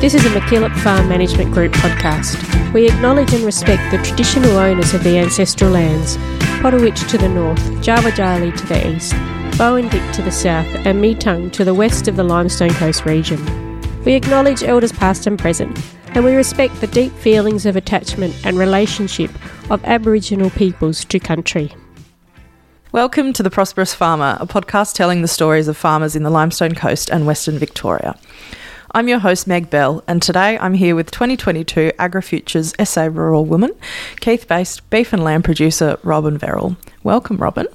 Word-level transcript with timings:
This 0.00 0.14
is 0.14 0.24
a 0.24 0.28
MacKillop 0.28 0.78
Farm 0.78 1.08
Management 1.08 1.52
Group 1.52 1.72
podcast. 1.72 2.72
We 2.72 2.86
acknowledge 2.86 3.32
and 3.32 3.42
respect 3.42 3.90
the 3.90 4.00
traditional 4.00 4.56
owners 4.56 4.94
of 4.94 5.02
the 5.02 5.18
ancestral 5.18 5.72
lands, 5.72 6.16
Potaruwutj 6.62 7.10
to 7.10 7.18
the 7.18 7.28
north, 7.28 7.58
Jardwadjali 7.82 8.56
to 8.56 8.66
the 8.66 8.94
east, 8.94 9.12
Boandik 9.58 10.12
to 10.14 10.22
the 10.22 10.30
south, 10.30 10.68
and 10.86 11.02
Meintangk 11.02 11.52
to 11.54 11.64
the 11.64 11.74
west 11.74 12.06
of 12.06 12.14
the 12.14 12.22
Limestone 12.22 12.70
Coast 12.74 13.06
region. 13.06 13.44
We 14.04 14.14
acknowledge 14.14 14.62
elders 14.62 14.92
past 14.92 15.26
and 15.26 15.36
present, 15.36 15.76
and 16.10 16.24
we 16.24 16.36
respect 16.36 16.80
the 16.80 16.86
deep 16.86 17.12
feelings 17.14 17.66
of 17.66 17.74
attachment 17.74 18.36
and 18.46 18.56
relationship 18.56 19.32
of 19.68 19.84
Aboriginal 19.84 20.50
peoples 20.50 21.04
to 21.06 21.18
country. 21.18 21.74
Welcome 22.92 23.32
to 23.32 23.42
The 23.42 23.50
Prosperous 23.50 23.94
Farmer, 23.94 24.38
a 24.38 24.46
podcast 24.46 24.94
telling 24.94 25.22
the 25.22 25.28
stories 25.28 25.66
of 25.66 25.76
farmers 25.76 26.14
in 26.14 26.22
the 26.22 26.30
Limestone 26.30 26.76
Coast 26.76 27.10
and 27.10 27.26
Western 27.26 27.58
Victoria. 27.58 28.16
I'm 28.92 29.06
your 29.06 29.18
host, 29.18 29.46
Meg 29.46 29.68
Bell, 29.68 30.02
and 30.08 30.22
today 30.22 30.58
I'm 30.58 30.72
here 30.72 30.96
with 30.96 31.10
2022 31.10 31.92
AgriFutures 31.98 32.86
SA 32.86 33.04
Rural 33.04 33.44
Woman, 33.44 33.72
Keith 34.20 34.48
based 34.48 34.88
beef 34.88 35.12
and 35.12 35.22
lamb 35.22 35.42
producer 35.42 35.98
Robyn 36.02 36.38
Verrall. 36.38 36.74
Welcome, 37.02 37.36
Robyn. 37.36 37.66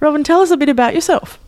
Robyn, 0.00 0.22
tell 0.22 0.42
us 0.42 0.50
a 0.50 0.58
bit 0.58 0.68
about 0.68 0.94
yourself. 0.94 1.38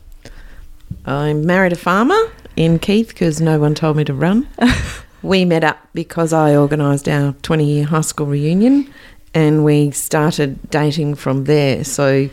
I 1.05 1.35
married 1.35 1.75
a 1.75 1.77
farmer 1.77 2.19
in 2.57 2.79
Keith 2.79 3.09
because 3.09 3.39
no 3.39 3.61
one 3.61 3.75
told 3.75 3.99
me 3.99 4.05
to 4.05 4.15
run. 4.15 4.49
we 5.23 5.45
met 5.45 5.63
up 5.63 5.79
because 5.93 6.33
I 6.33 6.57
organised 6.57 7.07
our 7.07 7.35
20 7.43 7.65
year 7.67 7.85
high 7.85 8.01
school 8.01 8.27
reunion 8.27 8.91
and 9.35 9.63
we 9.63 9.91
started 9.91 10.71
dating 10.71 11.17
from 11.17 11.45
there. 11.45 11.85
So 11.85 12.31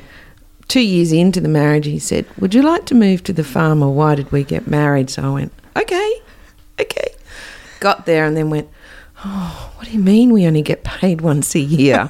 two 0.69 0.79
years 0.79 1.11
into 1.11 1.41
the 1.41 1.49
marriage, 1.49 1.87
he 1.87 1.99
said, 1.99 2.25
Would 2.39 2.53
you 2.53 2.61
like 2.61 2.85
to 2.85 2.95
move 2.95 3.21
to 3.25 3.33
the 3.33 3.43
farm 3.43 3.83
or 3.83 3.93
why 3.93 4.15
did 4.15 4.31
we 4.31 4.45
get 4.45 4.65
married? 4.65 5.09
So 5.09 5.23
I 5.23 5.29
went, 5.29 5.51
Okay, 5.75 6.20
okay. 6.81 7.15
Got 7.79 8.05
there 8.05 8.25
and 8.25 8.35
then 8.35 8.49
went, 8.49 8.69
Oh, 9.23 9.71
what 9.75 9.87
do 9.87 9.93
you 9.93 9.99
mean 9.99 10.33
we 10.33 10.47
only 10.47 10.61
get 10.61 10.83
paid 10.83 11.21
once 11.21 11.55
a 11.55 11.59
year? 11.59 12.09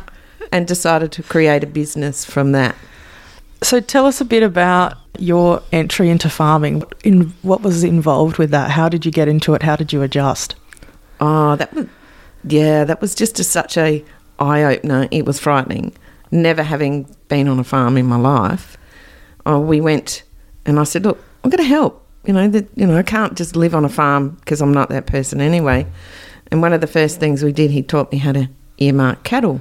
and 0.52 0.66
decided 0.66 1.12
to 1.12 1.22
create 1.22 1.64
a 1.64 1.66
business 1.66 2.24
from 2.24 2.52
that. 2.52 2.76
So 3.62 3.80
tell 3.80 4.06
us 4.06 4.20
a 4.20 4.24
bit 4.24 4.42
about 4.42 4.96
your 5.18 5.62
entry 5.72 6.08
into 6.08 6.28
farming. 6.28 6.84
In 7.04 7.32
what 7.42 7.62
was 7.62 7.84
involved 7.84 8.38
with 8.38 8.50
that? 8.50 8.70
How 8.70 8.88
did 8.88 9.04
you 9.04 9.12
get 9.12 9.28
into 9.28 9.54
it? 9.54 9.62
How 9.62 9.76
did 9.76 9.92
you 9.92 10.02
adjust? 10.02 10.54
Oh, 11.20 11.56
that 11.56 11.72
was, 11.72 11.86
yeah, 12.44 12.84
that 12.84 13.00
was 13.00 13.14
just 13.14 13.38
a, 13.38 13.44
such 13.44 13.76
a 13.76 14.04
eye 14.38 14.62
opener. 14.62 15.08
It 15.10 15.24
was 15.24 15.38
frightening 15.38 15.94
never 16.32 16.62
having 16.62 17.06
been 17.28 17.46
on 17.46 17.58
a 17.60 17.64
farm 17.64 17.96
in 17.96 18.06
my 18.06 18.16
life, 18.16 18.76
oh, 19.46 19.60
we 19.60 19.80
went 19.80 20.24
and 20.64 20.80
I 20.80 20.84
said, 20.84 21.04
look, 21.04 21.22
I'm 21.44 21.50
going 21.50 21.62
to 21.62 21.68
help. 21.68 22.01
You 22.24 22.32
know, 22.32 22.48
that 22.48 22.68
you 22.76 22.86
know, 22.86 22.96
I 22.96 23.02
can't 23.02 23.36
just 23.36 23.56
live 23.56 23.74
on 23.74 23.84
a 23.84 23.88
farm 23.88 24.30
because 24.40 24.60
I'm 24.60 24.72
not 24.72 24.88
that 24.90 25.06
person 25.06 25.40
anyway. 25.40 25.86
And 26.50 26.62
one 26.62 26.72
of 26.72 26.80
the 26.80 26.86
first 26.86 27.18
things 27.18 27.42
we 27.42 27.52
did, 27.52 27.70
he 27.70 27.82
taught 27.82 28.12
me 28.12 28.18
how 28.18 28.32
to 28.32 28.48
earmark 28.78 29.24
cattle. 29.24 29.60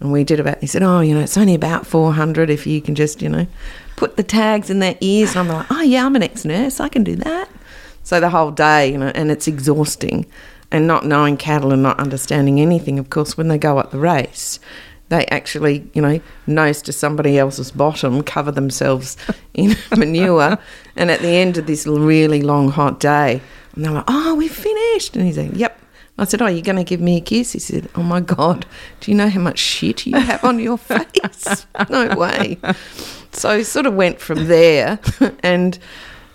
And 0.00 0.12
we 0.12 0.24
did 0.24 0.40
about, 0.40 0.60
he 0.60 0.66
said, 0.66 0.82
oh, 0.82 1.00
you 1.00 1.14
know, 1.14 1.20
it's 1.20 1.38
only 1.38 1.54
about 1.54 1.86
400 1.86 2.50
if 2.50 2.66
you 2.66 2.82
can 2.82 2.94
just, 2.94 3.22
you 3.22 3.28
know, 3.28 3.46
put 3.96 4.16
the 4.16 4.22
tags 4.22 4.68
in 4.68 4.80
their 4.80 4.96
ears. 5.00 5.36
And 5.36 5.48
I'm 5.48 5.56
like, 5.56 5.66
oh, 5.70 5.82
yeah, 5.82 6.04
I'm 6.04 6.16
an 6.16 6.22
ex 6.22 6.44
nurse. 6.44 6.80
I 6.80 6.88
can 6.88 7.04
do 7.04 7.16
that. 7.16 7.48
So 8.02 8.20
the 8.20 8.30
whole 8.30 8.50
day, 8.50 8.90
you 8.90 8.98
know, 8.98 9.12
and 9.14 9.30
it's 9.30 9.48
exhausting. 9.48 10.26
And 10.70 10.88
not 10.88 11.06
knowing 11.06 11.36
cattle 11.36 11.72
and 11.72 11.82
not 11.82 12.00
understanding 12.00 12.60
anything, 12.60 12.98
of 12.98 13.08
course, 13.08 13.36
when 13.36 13.46
they 13.46 13.58
go 13.58 13.78
up 13.78 13.92
the 13.92 13.98
race, 13.98 14.58
they 15.14 15.26
actually, 15.26 15.88
you 15.94 16.02
know, 16.02 16.20
nose 16.46 16.82
to 16.82 16.92
somebody 16.92 17.38
else's 17.38 17.70
bottom, 17.70 18.22
cover 18.22 18.50
themselves 18.50 19.16
in 19.54 19.76
manure, 19.96 20.58
and 20.96 21.10
at 21.10 21.20
the 21.20 21.28
end 21.28 21.56
of 21.56 21.66
this 21.66 21.86
really 21.86 22.42
long 22.42 22.70
hot 22.70 22.98
day, 22.98 23.40
and 23.74 23.84
they're 23.84 23.92
like, 23.92 24.04
"Oh, 24.08 24.34
we 24.34 24.48
finished," 24.48 25.16
and 25.16 25.24
he's 25.24 25.38
like, 25.38 25.54
"Yep." 25.54 25.80
I 26.16 26.24
said, 26.24 26.42
"Oh, 26.42 26.46
you're 26.46 26.62
going 26.62 26.76
to 26.76 26.84
give 26.84 27.00
me 27.00 27.18
a 27.18 27.20
kiss?" 27.20 27.52
He 27.52 27.58
said, 27.58 27.88
"Oh 27.94 28.02
my 28.02 28.20
God, 28.20 28.66
do 29.00 29.10
you 29.10 29.16
know 29.16 29.28
how 29.28 29.40
much 29.40 29.58
shit 29.58 30.06
you 30.06 30.16
have 30.16 30.42
on 30.44 30.58
your 30.58 30.78
face? 30.92 31.66
no 31.88 32.14
way." 32.16 32.58
So 33.32 33.62
sort 33.62 33.86
of 33.86 33.94
went 33.94 34.20
from 34.20 34.46
there, 34.46 34.98
and 35.42 35.78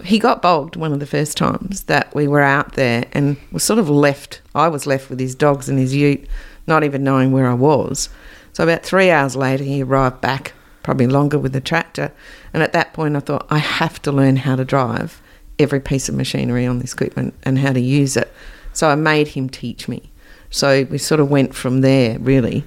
he 0.03 0.19
got 0.19 0.41
bogged 0.41 0.78
one 0.78 0.94
of 0.94 1.00
the 1.00 1.06
first 1.06 1.35
times 1.35 1.84
that 1.84 2.13
we 2.16 2.28
were 2.28 2.41
out 2.41 2.73
there, 2.73 3.06
and 3.12 3.35
was 3.51 3.63
sort 3.63 3.79
of 3.79 3.89
left. 3.89 4.41
I 4.56 4.69
was 4.69 4.88
left 4.88 5.09
with 5.09 5.19
his 5.19 5.35
dogs 5.35 5.68
and 5.68 5.79
his 5.79 5.94
ute, 5.94 6.25
not 6.68 6.84
even 6.85 7.03
knowing 7.03 7.34
where 7.34 7.50
I 7.50 7.53
was. 7.56 8.09
So 8.53 8.63
about 8.63 8.83
three 8.83 9.09
hours 9.09 9.35
later, 9.35 9.63
he 9.63 9.83
arrived 9.83 10.21
back, 10.21 10.53
probably 10.83 11.07
longer 11.07 11.37
with 11.37 11.53
the 11.53 11.61
tractor. 11.61 12.11
And 12.53 12.63
at 12.63 12.73
that 12.73 12.93
point, 12.93 13.15
I 13.15 13.19
thought, 13.19 13.47
I 13.49 13.59
have 13.59 14.01
to 14.03 14.11
learn 14.11 14.37
how 14.37 14.55
to 14.55 14.65
drive 14.65 15.21
every 15.57 15.79
piece 15.79 16.09
of 16.09 16.15
machinery 16.15 16.65
on 16.65 16.79
this 16.79 16.93
equipment 16.93 17.33
and 17.43 17.59
how 17.59 17.73
to 17.73 17.79
use 17.81 18.17
it. 18.17 18.31
So 18.73 18.89
I 18.89 18.95
made 18.95 19.29
him 19.29 19.49
teach 19.49 19.88
me. 19.88 20.11
So 20.49 20.85
we 20.85 20.97
sort 20.97 21.19
of 21.19 21.29
went 21.29 21.53
from 21.53 21.81
there, 21.81 22.17
really. 22.19 22.63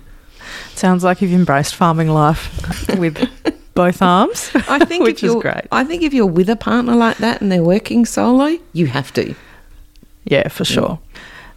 Sounds 0.75 1.03
like 1.03 1.23
you've 1.23 1.33
embraced 1.33 1.75
farming 1.75 2.09
life 2.09 2.89
with 2.99 3.29
both 3.75 4.03
arms. 4.03 4.51
I 4.55 4.85
think 4.85 5.05
which 5.05 5.23
is 5.25 5.35
great. 5.37 5.67
I 5.73 5.85
think 5.85 6.03
if 6.03 6.13
you're 6.13 6.27
with 6.27 6.49
a 6.51 6.57
partner 6.57 6.95
like 6.95 7.19
that 7.19 7.41
and 7.41 7.51
they're 7.51 7.63
working 7.63 8.05
solo, 8.05 8.59
you 8.73 8.87
have 8.87 9.13
to. 9.15 9.35
Yeah, 10.25 10.49
for 10.49 10.65
sure. 10.65 11.01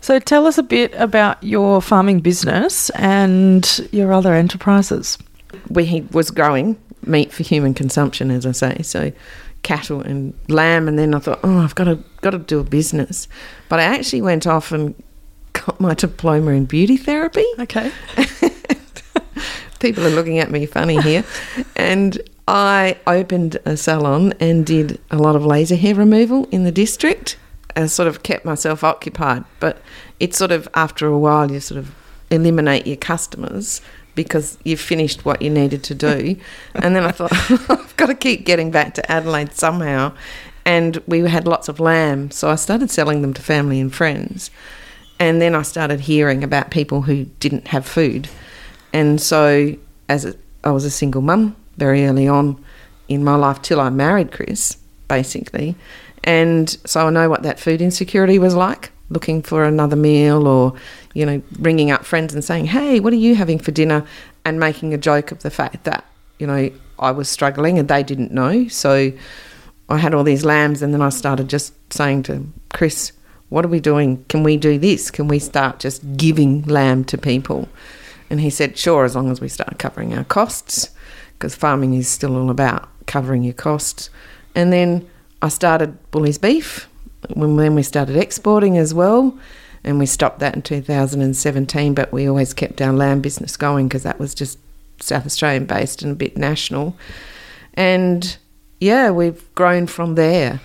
So 0.06 0.20
tell 0.20 0.46
us 0.46 0.60
a 0.60 0.62
bit 0.62 0.94
about 0.94 1.44
your 1.44 1.82
farming 1.82 2.20
business 2.20 2.92
and 2.92 3.90
your 3.92 4.14
other 4.14 4.36
enterprises. 4.36 5.18
We 5.68 6.06
was 6.12 6.30
growing 6.30 6.80
meat 7.08 7.34
for 7.34 7.42
human 7.42 7.74
consumption, 7.74 8.30
as 8.30 8.46
I 8.46 8.52
say. 8.52 8.84
So 8.84 9.12
cattle 9.64 10.02
and 10.02 10.36
lamb, 10.48 10.88
and 10.88 11.00
then 11.00 11.16
I 11.16 11.18
thought, 11.18 11.40
oh, 11.44 11.58
I've 11.58 11.74
got 11.74 11.86
to 11.86 11.98
got 12.22 12.30
to 12.30 12.38
do 12.38 12.60
a 12.60 12.64
business. 12.64 13.28
But 13.68 13.80
I 13.80 13.84
actually 13.86 14.22
went 14.22 14.46
off 14.46 14.72
and 14.72 14.94
got 15.54 15.80
my 15.82 15.96
diploma 15.96 16.52
in 16.52 16.66
beauty 16.66 16.98
therapy. 16.98 17.46
Okay. 17.58 17.92
People 19.80 20.06
are 20.06 20.12
looking 20.12 20.38
at 20.38 20.52
me 20.52 20.68
funny 20.68 21.02
here, 21.02 21.24
and 21.76 22.22
I 22.48 23.00
opened 23.08 23.58
a 23.66 23.76
salon 23.76 24.36
and 24.40 24.68
did 24.68 25.02
a 25.10 25.18
lot 25.18 25.36
of 25.36 25.44
laser 25.48 25.76
hair 25.76 25.96
removal 25.96 26.48
in 26.52 26.64
the 26.64 26.72
district 26.72 27.38
and 27.75 27.91
sort 27.91 28.08
of 28.08 28.24
kept 28.24 28.46
myself 28.46 28.84
occupied. 28.84 29.44
But 29.59 29.81
it's 30.19 30.38
sort 30.38 30.52
of 30.52 30.68
after 30.74 31.08
a 31.08 31.18
while 31.18 31.52
you 31.52 31.59
sort 31.59 31.80
of 31.80 31.94
eliminate 32.31 32.88
your 32.88 32.97
customers 32.97 33.81
because 34.16 34.58
you've 34.63 34.80
finished 34.80 35.25
what 35.25 35.41
you 35.41 35.50
needed 35.50 35.84
to 35.84 35.96
do. 35.96 36.38
and 36.75 36.96
then 36.96 37.03
I 37.03 37.12
thought 37.12 37.34
I've 37.69 37.96
got 37.97 38.08
to 38.08 38.16
keep 38.16 38.46
getting 38.46 38.72
back 38.72 38.94
to 38.96 39.12
Adelaide 39.12 39.53
somehow. 39.53 40.14
And 40.66 40.97
we 41.06 41.19
had 41.19 41.46
lots 41.46 41.69
of 41.69 41.80
lamb, 41.80 42.31
so 42.31 42.50
I 42.50 42.56
started 42.56 42.90
selling 42.90 43.22
them 43.22 43.35
to 43.35 43.41
family 43.41 43.80
and 43.80 43.94
friends. 43.94 44.50
And 45.19 45.40
then 45.40 45.53
I 45.53 45.62
started 45.62 46.02
hearing 46.02 46.44
about 46.44 46.72
people 46.72 47.03
who 47.03 47.25
didn't 47.40 47.68
have 47.68 47.85
food. 47.85 48.28
And 48.91 49.22
so, 49.22 49.75
as 50.09 50.25
a, 50.25 50.34
I 50.64 50.72
was 50.72 50.84
a 50.84 50.90
single 50.90 51.22
mum 51.22 51.56
very 51.78 52.06
early 52.08 52.28
on 52.28 52.64
in 53.08 53.24
my 53.24 53.35
life, 53.35 53.62
till 53.62 53.80
I 53.80 53.90
married 53.90 54.31
Chris, 54.31 54.78
basically, 55.08 55.75
and 56.25 56.69
so 56.86 57.08
I 57.08 57.09
know 57.12 57.30
what 57.30 57.44
that 57.44 57.59
food 57.59 57.81
insecurity 57.81 58.40
was 58.40 58.56
like 58.56 58.91
looking 59.09 59.41
for 59.44 59.63
another 59.63 59.96
meal 59.96 60.47
or, 60.47 60.74
you 61.13 61.25
know, 61.25 61.41
ringing 61.59 61.91
up 61.91 62.03
friends 62.03 62.34
and 62.34 62.44
saying, 62.44 62.66
hey, 62.66 63.00
what 63.00 63.13
are 63.13 63.18
you 63.18 63.36
having 63.36 63.59
for 63.59 63.72
dinner? 63.72 64.06
And 64.44 64.59
making 64.59 64.94
a 64.94 64.97
joke 64.97 65.31
of 65.31 65.44
the 65.44 65.52
fact 65.52 65.84
that, 65.84 66.06
you 66.40 66.47
know, 66.47 66.72
I 66.97 67.12
was 67.12 67.30
struggling 67.30 67.78
and 67.78 67.88
they 67.88 68.03
didn't 68.03 68.31
know. 68.31 68.68
So 68.68 69.12
I 69.90 69.97
had 69.97 70.16
all 70.16 70.24
these 70.24 70.44
lambs 70.44 70.81
and 70.81 70.94
then 70.94 71.02
I 71.02 71.09
started 71.09 71.47
just 71.47 71.74
saying 71.94 72.24
to 72.24 72.46
Chris, 72.74 73.12
what 73.50 73.64
are 73.64 73.69
we 73.69 73.80
doing? 73.80 74.25
Can 74.25 74.41
we 74.41 74.58
do 74.58 74.80
this? 74.80 75.12
Can 75.12 75.28
we 75.28 75.38
start 75.38 75.80
just 75.80 76.18
giving 76.18 76.64
lamb 76.64 77.03
to 77.06 77.18
people? 77.18 77.69
And 78.31 78.41
he 78.41 78.50
said, 78.50 78.75
sure, 78.75 79.06
as 79.06 79.16
long 79.16 79.30
as 79.30 79.40
we 79.40 79.47
start 79.47 79.78
covering 79.78 80.16
our 80.16 80.24
costs, 80.24 80.90
because 81.34 81.53
farming 81.53 81.94
is 81.94 82.08
still 82.08 82.35
all 82.35 82.50
about 82.50 82.90
covering 83.06 83.44
your 83.44 83.53
costs. 83.53 84.09
And 84.56 84.74
then 84.74 85.08
I 85.41 85.50
started 85.50 86.12
Bully's 86.12 86.38
Beef 86.38 86.88
when 87.34 87.56
then 87.57 87.75
we 87.75 87.84
started 87.84 88.16
exporting 88.16 88.78
as 88.78 88.93
well, 88.93 89.37
and 89.84 89.99
we 89.99 90.05
stopped 90.05 90.40
that 90.40 90.55
in 90.55 90.61
2017. 90.61 91.93
But 91.93 92.11
we 92.11 92.28
always 92.28 92.53
kept 92.53 92.82
our 92.82 92.93
lamb 92.93 93.22
business 93.22 93.58
going 93.58 93.87
because 93.87 94.03
that 94.03 94.20
was 94.20 94.34
just 94.34 94.59
South 94.99 95.26
Australian 95.26 95.66
based 95.66 96.02
and 96.02 96.11
a 96.11 96.16
bit 96.16 96.37
national. 96.37 96.96
And 97.73 98.37
yeah, 98.79 99.11
we've 99.11 99.53
grown 99.55 99.87
from 99.87 100.16
there. 100.16 100.61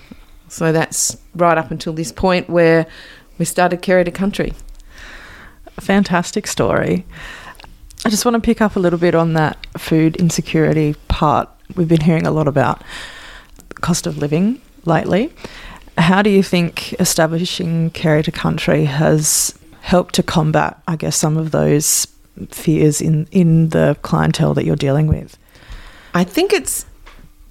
So 0.48 0.72
that's 0.72 1.16
right 1.34 1.56
up 1.56 1.70
until 1.70 1.92
this 1.92 2.12
point 2.12 2.50
where 2.50 2.86
we 3.38 3.44
started 3.44 3.82
Carry 3.82 4.04
to 4.04 4.10
Country. 4.10 4.54
Fantastic 5.78 6.46
story. 6.46 7.06
I 8.04 8.10
just 8.10 8.24
want 8.24 8.34
to 8.34 8.40
pick 8.40 8.60
up 8.60 8.76
a 8.76 8.80
little 8.80 8.98
bit 8.98 9.14
on 9.14 9.34
that 9.34 9.64
food 9.78 10.16
insecurity 10.16 10.94
part. 11.08 11.48
We've 11.76 11.88
been 11.88 12.00
hearing 12.00 12.26
a 12.26 12.30
lot 12.30 12.48
about 12.48 12.82
cost 13.76 14.06
of 14.06 14.18
living 14.18 14.60
lately. 14.84 15.32
How 15.98 16.22
do 16.22 16.30
you 16.30 16.42
think 16.42 16.94
establishing 16.94 17.90
Carry 17.90 18.22
to 18.22 18.32
Country 18.32 18.84
has 18.84 19.58
helped 19.80 20.14
to 20.14 20.22
combat, 20.22 20.80
I 20.88 20.96
guess, 20.96 21.16
some 21.16 21.36
of 21.36 21.50
those 21.50 22.06
fears 22.50 23.00
in, 23.00 23.26
in 23.30 23.70
the 23.70 23.96
clientele 24.02 24.54
that 24.54 24.64
you're 24.64 24.76
dealing 24.76 25.06
with? 25.06 25.36
I 26.14 26.24
think 26.24 26.52
it's 26.52 26.86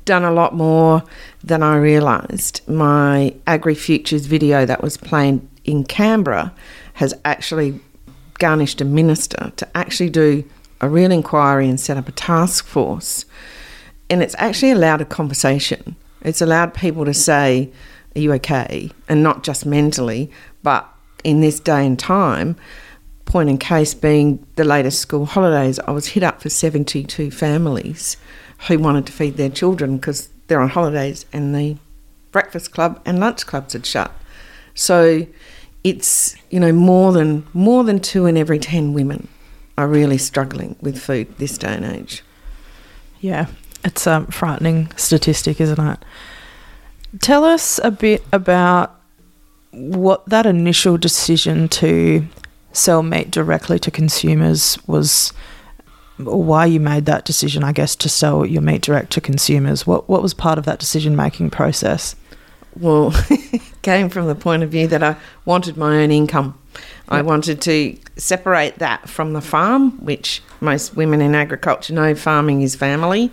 done 0.06 0.24
a 0.24 0.32
lot 0.32 0.56
more 0.56 1.04
than 1.44 1.62
I 1.62 1.78
realised. 1.78 2.62
My 2.68 3.36
AgriFutures 3.46 4.26
video 4.26 4.66
that 4.66 4.82
was 4.82 4.98
played 4.98 5.42
in 5.66 5.84
Canberra 5.84 6.54
has 6.94 7.14
actually 7.24 7.80
garnished 8.40 8.82
a 8.82 8.86
minister 8.86 9.52
to 9.56 9.78
actually 9.78 10.10
do 10.10 10.44
a 10.82 10.90
real 10.90 11.12
inquiry 11.12 11.70
and 11.70 11.80
set 11.80 11.98
up 11.98 12.08
a 12.08 12.12
task 12.12 12.66
force. 12.66 13.26
And 14.10 14.24
it's 14.24 14.36
actually 14.40 14.72
allowed 14.72 15.02
a 15.02 15.06
conversation. 15.06 15.96
It's 16.22 16.42
allowed 16.42 16.74
people 16.74 17.06
to 17.06 17.14
say, 17.14 17.72
Are 18.16 18.20
you 18.20 18.34
okay? 18.34 18.92
And 19.08 19.24
not 19.24 19.44
just 19.44 19.66
mentally, 19.66 20.32
but 20.64 20.88
in 21.24 21.42
this 21.42 21.60
day 21.60 21.86
and 21.86 21.98
time, 21.98 22.56
point 23.26 23.50
in 23.50 23.58
case 23.58 23.94
being 23.94 24.46
the 24.56 24.64
latest 24.64 25.00
school 25.00 25.26
holidays, 25.26 25.80
I 25.80 25.92
was 25.92 26.08
hit 26.08 26.24
up 26.24 26.42
for 26.42 26.50
72 26.50 27.32
families 27.32 28.18
who 28.68 28.80
wanted 28.80 29.06
to 29.06 29.12
feed 29.12 29.38
their 29.38 29.50
children 29.50 29.98
because 29.98 30.30
they're 30.48 30.60
on 30.60 30.70
holidays 30.70 31.26
and 31.32 31.56
the 31.56 31.78
breakfast 32.32 32.72
club 32.72 33.02
and 33.06 33.20
lunch 33.20 33.46
clubs 33.46 33.74
had 33.74 33.86
shut. 33.86 34.12
So 34.74 35.28
it's 35.84 36.36
you 36.50 36.60
know 36.60 36.72
more 36.72 37.14
than 37.14 37.48
more 37.54 37.84
than 37.84 38.00
two 38.00 38.26
in 38.26 38.36
every 38.36 38.60
ten 38.60 38.94
women 38.94 39.28
are 39.78 39.88
really 39.88 40.18
struggling 40.18 40.76
with 40.82 41.00
food 41.00 41.38
this 41.38 41.58
day 41.58 41.74
and 41.74 41.86
age. 41.86 42.24
Yeah, 43.22 43.48
it's 43.84 44.08
a 44.08 44.26
frightening 44.30 44.92
statistic, 44.96 45.62
isn't 45.62 45.80
it? 45.80 46.00
Tell 47.22 47.44
us 47.44 47.80
a 47.84 47.92
bit 47.92 48.24
about 48.32 48.96
what 49.72 50.26
that 50.28 50.46
initial 50.46 50.98
decision 50.98 51.70
to 51.70 52.26
sell 52.74 53.04
meat 53.04 53.32
directly 53.32 53.80
to 53.80 53.92
consumers 53.92 54.78
was 54.88 55.34
why 56.18 56.66
you 56.66 56.80
made 56.80 57.06
that 57.06 57.26
decision, 57.26 57.64
I 57.64 57.72
guess, 57.72 57.96
to 57.98 58.10
sell 58.10 58.46
your 58.46 58.62
meat 58.62 58.82
direct 58.82 59.12
to 59.14 59.22
consumers. 59.22 59.88
What 59.88 60.10
what 60.10 60.22
was 60.22 60.34
part 60.34 60.58
of 60.58 60.66
that 60.66 60.80
decision 60.80 61.16
making 61.16 61.50
process? 61.50 62.16
Well, 62.76 63.14
came 63.82 64.10
from 64.10 64.28
the 64.28 64.36
point 64.36 64.64
of 64.64 64.70
view 64.70 64.88
that 64.88 65.02
I 65.02 65.16
wanted 65.46 65.78
my 65.78 66.04
own 66.04 66.12
income. 66.12 66.60
I 67.12 67.24
wanted 67.24 67.60
to 67.62 67.98
separate 68.18 68.78
that 68.78 69.10
from 69.10 69.34
the 69.34 69.42
farm, 69.42 69.98
which 70.06 70.44
most 70.62 70.96
women 70.96 71.22
in 71.22 71.34
agriculture 71.34 71.94
know 71.94 72.14
farming 72.14 72.62
is 72.62 72.76
family, 72.76 73.32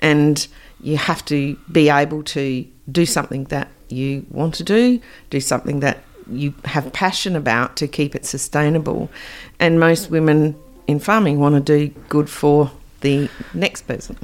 and 0.00 0.46
you 0.82 0.96
have 0.96 1.24
to 1.26 1.56
be 1.70 1.88
able 1.88 2.22
to 2.22 2.66
do 2.90 3.06
something 3.06 3.44
that 3.44 3.68
you 3.88 4.26
want 4.30 4.54
to 4.54 4.64
do, 4.64 5.00
do 5.30 5.40
something 5.40 5.80
that 5.80 5.98
you 6.30 6.54
have 6.64 6.92
passion 6.92 7.36
about 7.36 7.76
to 7.76 7.88
keep 7.88 8.14
it 8.14 8.24
sustainable. 8.24 9.10
And 9.58 9.78
most 9.80 10.10
women 10.10 10.56
in 10.86 10.98
farming 10.98 11.38
want 11.38 11.54
to 11.54 11.60
do 11.60 11.94
good 12.08 12.28
for 12.28 12.70
the 13.00 13.28
next 13.54 13.82
person. 13.82 14.16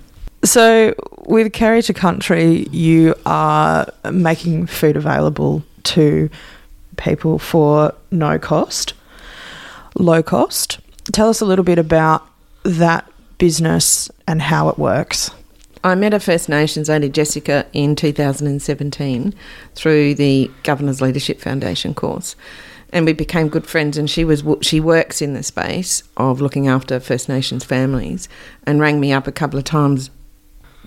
So, 0.44 0.94
with 1.24 1.52
Carry 1.52 1.82
to 1.82 1.94
Country, 1.94 2.68
you 2.70 3.14
are 3.24 3.88
making 4.12 4.66
food 4.66 4.96
available 4.96 5.64
to 5.84 6.30
people 6.96 7.38
for 7.38 7.94
no 8.10 8.38
cost, 8.38 8.94
low 9.96 10.22
cost. 10.22 10.78
Tell 11.12 11.28
us 11.28 11.40
a 11.40 11.44
little 11.44 11.64
bit 11.64 11.78
about 11.78 12.26
that 12.62 13.10
business 13.38 14.10
and 14.26 14.40
how 14.40 14.68
it 14.68 14.78
works. 14.78 15.30
I 15.86 15.94
met 15.94 16.12
a 16.12 16.18
First 16.18 16.48
Nations 16.48 16.88
lady, 16.88 17.08
Jessica, 17.08 17.64
in 17.72 17.94
2017 17.94 19.32
through 19.76 20.14
the 20.16 20.50
Governor's 20.64 21.00
Leadership 21.00 21.40
Foundation 21.40 21.94
course 21.94 22.34
and 22.92 23.06
we 23.06 23.12
became 23.12 23.48
good 23.48 23.68
friends. 23.68 23.96
And 23.96 24.10
she 24.10 24.24
was 24.24 24.42
she 24.62 24.80
works 24.80 25.22
in 25.22 25.34
the 25.34 25.44
space 25.44 26.02
of 26.16 26.40
looking 26.40 26.66
after 26.66 26.98
First 26.98 27.28
Nations 27.28 27.62
families, 27.62 28.28
and 28.66 28.80
rang 28.80 28.98
me 28.98 29.12
up 29.12 29.28
a 29.28 29.32
couple 29.32 29.60
of 29.60 29.64
times 29.64 30.10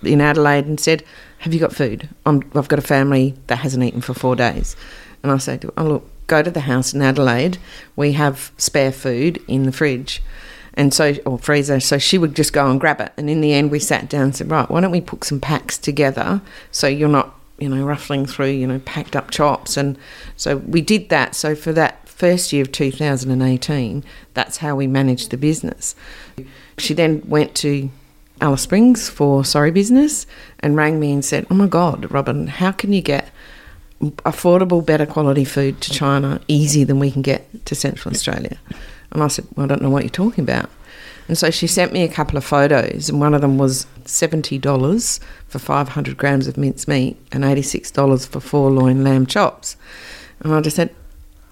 in 0.03 0.19
Adelaide 0.19 0.65
and 0.65 0.81
said, 0.81 1.05
"Have 1.39 1.53
you 1.53 1.61
got 1.61 1.73
food? 1.73 2.09
i 2.25 2.37
have 2.53 2.67
got 2.67 2.79
a 2.79 2.81
family 2.81 3.35
that 3.47 3.59
hasn't 3.59 3.85
eaten 3.85 4.01
for 4.01 4.13
four 4.13 4.35
days." 4.35 4.75
And 5.23 5.31
I 5.31 5.37
said, 5.37 5.63
"Oh 5.77 5.85
look, 5.85 6.09
go 6.27 6.43
to 6.43 6.51
the 6.51 6.67
house 6.71 6.93
in 6.93 7.01
Adelaide. 7.01 7.57
We 7.95 8.11
have 8.13 8.51
spare 8.57 8.91
food 8.91 9.41
in 9.47 9.63
the 9.63 9.71
fridge." 9.71 10.21
And 10.79 10.93
so, 10.93 11.13
or 11.25 11.37
freezer, 11.37 11.81
so 11.81 11.97
she 11.97 12.17
would 12.17 12.37
just 12.37 12.53
go 12.53 12.71
and 12.71 12.79
grab 12.79 13.01
it. 13.01 13.11
And 13.17 13.29
in 13.29 13.41
the 13.41 13.51
end, 13.51 13.69
we 13.69 13.79
sat 13.79 14.09
down 14.09 14.23
and 14.23 14.35
said, 14.35 14.49
right, 14.49 14.69
why 14.71 14.79
don't 14.79 14.91
we 14.91 15.01
put 15.01 15.25
some 15.25 15.41
packs 15.41 15.77
together 15.77 16.41
so 16.71 16.87
you're 16.87 17.09
not 17.09 17.35
you 17.57 17.67
know, 17.67 17.83
ruffling 17.83 18.25
through, 18.25 18.51
you 18.51 18.65
know, 18.65 18.79
packed 18.79 19.13
up 19.13 19.29
chops. 19.29 19.75
And 19.75 19.97
so 20.37 20.55
we 20.57 20.81
did 20.81 21.09
that. 21.09 21.35
So 21.35 21.53
for 21.53 21.73
that 21.73 22.07
first 22.07 22.53
year 22.53 22.61
of 22.61 22.71
2018, 22.71 24.05
that's 24.33 24.57
how 24.57 24.77
we 24.77 24.87
managed 24.87 25.31
the 25.31 25.37
business. 25.37 25.95
She 26.77 26.93
then 26.93 27.21
went 27.25 27.55
to 27.55 27.89
Alice 28.39 28.61
Springs 28.61 29.09
for 29.09 29.43
Sorry 29.43 29.71
Business 29.71 30.25
and 30.61 30.77
rang 30.77 30.97
me 30.97 31.11
and 31.11 31.25
said, 31.25 31.45
Oh 31.51 31.55
my 31.55 31.67
God, 31.67 32.09
Robyn, 32.09 32.47
how 32.47 32.71
can 32.71 32.93
you 32.93 33.01
get 33.01 33.29
affordable, 33.99 34.85
better 34.85 35.05
quality 35.05 35.43
food 35.43 35.81
to 35.81 35.91
China 35.91 36.39
easier 36.47 36.85
than 36.85 36.99
we 36.99 37.11
can 37.11 37.21
get 37.21 37.65
to 37.65 37.75
Central 37.75 38.13
Australia? 38.13 38.57
And 39.11 39.23
I 39.23 39.27
said, 39.27 39.47
Well, 39.55 39.65
I 39.65 39.67
don't 39.67 39.81
know 39.81 39.89
what 39.89 40.03
you're 40.03 40.09
talking 40.09 40.43
about. 40.43 40.69
And 41.27 41.37
so 41.37 41.51
she 41.51 41.67
sent 41.67 41.93
me 41.93 42.01
a 42.01 42.07
couple 42.07 42.37
of 42.37 42.43
photos, 42.43 43.07
and 43.07 43.19
one 43.19 43.35
of 43.35 43.41
them 43.41 43.59
was 43.59 43.85
$70 44.05 45.19
for 45.47 45.59
500 45.59 46.17
grams 46.17 46.47
of 46.47 46.57
mincemeat 46.57 47.17
and 47.31 47.43
$86 47.43 48.27
for 48.27 48.39
four 48.39 48.71
loin 48.71 49.03
lamb 49.03 49.27
chops. 49.27 49.77
And 50.39 50.53
I 50.53 50.61
just 50.61 50.75
said, 50.75 50.93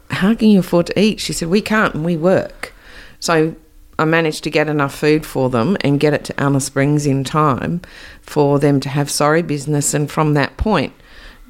How 0.09 0.33
can 0.33 0.49
you 0.49 0.59
afford 0.59 0.87
to 0.87 0.99
eat? 0.99 1.19
She 1.19 1.31
said, 1.31 1.49
We 1.49 1.61
can't, 1.61 1.93
and 1.93 2.03
we 2.03 2.17
work. 2.17 2.73
So 3.19 3.55
I 3.99 4.05
managed 4.05 4.43
to 4.45 4.49
get 4.49 4.67
enough 4.67 4.95
food 4.95 5.25
for 5.25 5.49
them 5.49 5.77
and 5.81 5.99
get 5.99 6.13
it 6.13 6.23
to 6.25 6.39
Alice 6.39 6.65
Springs 6.65 7.05
in 7.05 7.23
time 7.23 7.81
for 8.21 8.59
them 8.59 8.79
to 8.79 8.89
have 8.89 9.11
sorry 9.11 9.43
business. 9.43 9.93
And 9.93 10.09
from 10.09 10.33
that 10.33 10.57
point, 10.57 10.93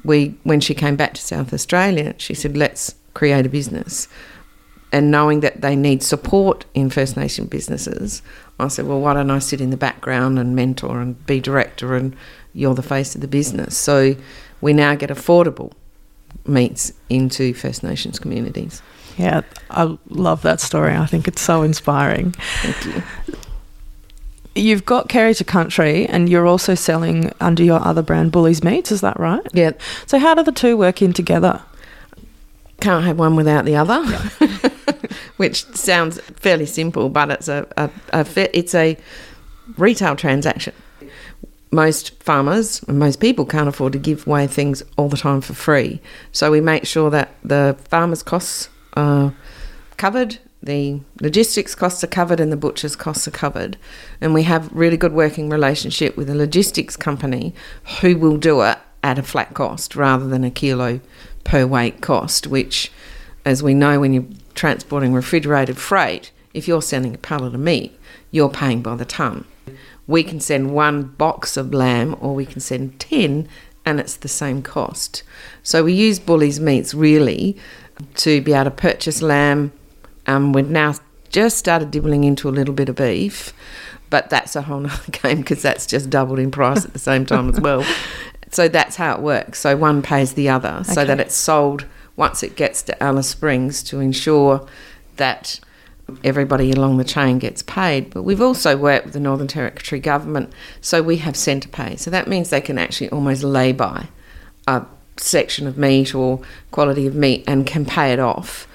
we, 0.04 0.36
when 0.44 0.60
she 0.60 0.74
came 0.74 0.96
back 0.96 1.14
to 1.14 1.22
South 1.22 1.54
Australia, 1.54 2.14
she 2.18 2.34
said, 2.34 2.58
Let's 2.58 2.94
create 3.14 3.46
a 3.46 3.48
business 3.48 4.06
and 4.92 5.10
knowing 5.10 5.40
that 5.40 5.60
they 5.60 5.76
need 5.76 6.02
support 6.02 6.64
in 6.74 6.90
First 6.90 7.16
Nation 7.16 7.46
businesses, 7.46 8.22
I 8.58 8.68
said, 8.68 8.86
well, 8.86 9.00
why 9.00 9.14
don't 9.14 9.30
I 9.30 9.38
sit 9.38 9.60
in 9.60 9.70
the 9.70 9.76
background 9.76 10.38
and 10.38 10.56
mentor 10.56 11.00
and 11.00 11.24
be 11.26 11.40
director 11.40 11.94
and 11.94 12.16
you're 12.54 12.74
the 12.74 12.82
face 12.82 13.14
of 13.14 13.20
the 13.20 13.28
business? 13.28 13.76
So 13.76 14.16
we 14.60 14.72
now 14.72 14.94
get 14.94 15.10
affordable 15.10 15.72
meats 16.46 16.92
into 17.08 17.54
First 17.54 17.82
Nations 17.82 18.18
communities. 18.18 18.82
Yeah, 19.16 19.42
I 19.70 19.98
love 20.08 20.42
that 20.42 20.60
story. 20.60 20.94
I 20.94 21.06
think 21.06 21.28
it's 21.28 21.42
so 21.42 21.62
inspiring. 21.62 22.32
Thank 22.62 22.86
you. 22.86 23.02
You've 24.54 24.84
got 24.84 25.08
Carry 25.08 25.34
to 25.34 25.44
Country 25.44 26.06
and 26.06 26.28
you're 26.28 26.46
also 26.46 26.74
selling 26.74 27.32
under 27.40 27.62
your 27.62 27.84
other 27.84 28.02
brand, 28.02 28.32
Bully's 28.32 28.64
Meats, 28.64 28.90
is 28.90 29.02
that 29.02 29.18
right? 29.20 29.46
Yeah. 29.52 29.72
So, 30.06 30.18
how 30.18 30.34
do 30.34 30.42
the 30.42 30.52
two 30.52 30.76
work 30.76 31.00
in 31.00 31.12
together? 31.12 31.62
Can't 32.80 33.04
have 33.04 33.18
one 33.18 33.36
without 33.36 33.64
the 33.64 33.76
other. 33.76 34.02
Yeah. 34.40 34.70
which 35.38 35.64
sounds 35.74 36.20
fairly 36.36 36.66
simple, 36.66 37.08
but 37.08 37.30
it's 37.30 37.48
a, 37.48 37.66
a, 37.76 37.90
a 38.12 38.58
it's 38.58 38.74
a 38.74 38.98
retail 39.78 40.14
transaction. 40.14 40.74
Most 41.70 42.22
farmers 42.22 42.82
and 42.88 42.98
most 42.98 43.20
people 43.20 43.46
can't 43.46 43.68
afford 43.68 43.92
to 43.92 43.98
give 43.98 44.26
away 44.26 44.46
things 44.46 44.82
all 44.96 45.08
the 45.08 45.16
time 45.16 45.40
for 45.40 45.54
free. 45.54 46.00
So 46.32 46.50
we 46.50 46.60
make 46.60 46.86
sure 46.86 47.10
that 47.10 47.34
the 47.44 47.76
farmers' 47.88 48.22
costs 48.22 48.68
are 48.94 49.34
covered, 49.96 50.38
the 50.62 51.00
logistics 51.20 51.74
costs 51.74 52.02
are 52.02 52.08
covered, 52.08 52.40
and 52.40 52.50
the 52.50 52.56
butcher's 52.56 52.96
costs 52.96 53.28
are 53.28 53.32
covered. 53.32 53.76
And 54.20 54.34
we 54.34 54.42
have 54.44 54.72
really 54.72 54.96
good 54.96 55.12
working 55.12 55.50
relationship 55.50 56.16
with 56.16 56.28
a 56.28 56.34
logistics 56.34 56.96
company 56.96 57.54
who 58.00 58.16
will 58.16 58.38
do 58.38 58.62
it 58.62 58.78
at 59.04 59.18
a 59.18 59.22
flat 59.22 59.54
cost 59.54 59.94
rather 59.94 60.26
than 60.26 60.42
a 60.42 60.50
kilo 60.50 61.00
per 61.48 61.66
weight 61.66 62.02
cost, 62.02 62.46
which, 62.46 62.92
as 63.42 63.62
we 63.62 63.72
know, 63.72 64.00
when 64.00 64.12
you're 64.12 64.26
transporting 64.54 65.14
refrigerated 65.14 65.78
freight, 65.78 66.30
if 66.52 66.68
you're 66.68 66.82
sending 66.82 67.14
a 67.14 67.18
pallet 67.18 67.54
of 67.54 67.60
meat, 67.60 67.98
you're 68.30 68.50
paying 68.50 68.82
by 68.82 68.94
the 68.94 69.06
ton. 69.06 69.46
We 70.06 70.22
can 70.22 70.40
send 70.40 70.74
one 70.74 71.04
box 71.04 71.56
of 71.56 71.72
lamb 71.72 72.16
or 72.20 72.34
we 72.34 72.44
can 72.44 72.60
send 72.60 73.00
10 73.00 73.48
and 73.86 73.98
it's 73.98 74.16
the 74.16 74.28
same 74.28 74.62
cost. 74.62 75.22
So 75.62 75.84
we 75.84 75.94
use 75.94 76.18
Bully's 76.18 76.60
Meats 76.60 76.92
really 76.92 77.56
to 78.16 78.42
be 78.42 78.52
able 78.52 78.64
to 78.64 78.70
purchase 78.70 79.22
lamb. 79.22 79.72
Um, 80.26 80.52
we've 80.52 80.68
now 80.68 80.96
just 81.30 81.56
started 81.56 81.90
dibbling 81.90 82.24
into 82.24 82.50
a 82.50 82.52
little 82.52 82.74
bit 82.74 82.90
of 82.90 82.96
beef, 82.96 83.54
but 84.10 84.28
that's 84.28 84.54
a 84.54 84.62
whole 84.62 84.84
other 84.90 85.12
game 85.12 85.38
because 85.38 85.62
that's 85.62 85.86
just 85.86 86.10
doubled 86.10 86.40
in 86.40 86.50
price 86.50 86.84
at 86.84 86.92
the 86.92 86.98
same 86.98 87.24
time 87.24 87.48
as 87.48 87.58
well. 87.58 87.86
So 88.50 88.68
that's 88.68 88.96
how 88.96 89.14
it 89.14 89.20
works. 89.20 89.60
So 89.60 89.76
one 89.76 90.02
pays 90.02 90.34
the 90.34 90.48
other 90.48 90.78
okay. 90.80 90.92
so 90.92 91.04
that 91.04 91.20
it's 91.20 91.34
sold 91.34 91.84
once 92.16 92.42
it 92.42 92.56
gets 92.56 92.82
to 92.82 93.02
Alice 93.02 93.28
Springs 93.28 93.82
to 93.84 94.00
ensure 94.00 94.66
that 95.16 95.60
everybody 96.24 96.72
along 96.72 96.96
the 96.96 97.04
chain 97.04 97.38
gets 97.38 97.62
paid. 97.62 98.12
But 98.12 98.22
we've 98.22 98.40
also 98.40 98.76
worked 98.76 99.06
with 99.06 99.14
the 99.14 99.20
Northern 99.20 99.46
Territory 99.46 100.00
Government, 100.00 100.52
so 100.80 101.02
we 101.02 101.18
have 101.18 101.34
Centrepay. 101.34 101.98
So 101.98 102.10
that 102.10 102.26
means 102.26 102.50
they 102.50 102.60
can 102.60 102.78
actually 102.78 103.10
almost 103.10 103.42
lay 103.42 103.72
by 103.72 104.08
a 104.66 104.84
section 105.16 105.66
of 105.66 105.76
meat 105.76 106.14
or 106.14 106.40
quality 106.70 107.06
of 107.06 107.14
meat 107.14 107.44
and 107.46 107.66
can 107.66 107.84
pay 107.84 108.12
it 108.12 108.18
off 108.18 108.66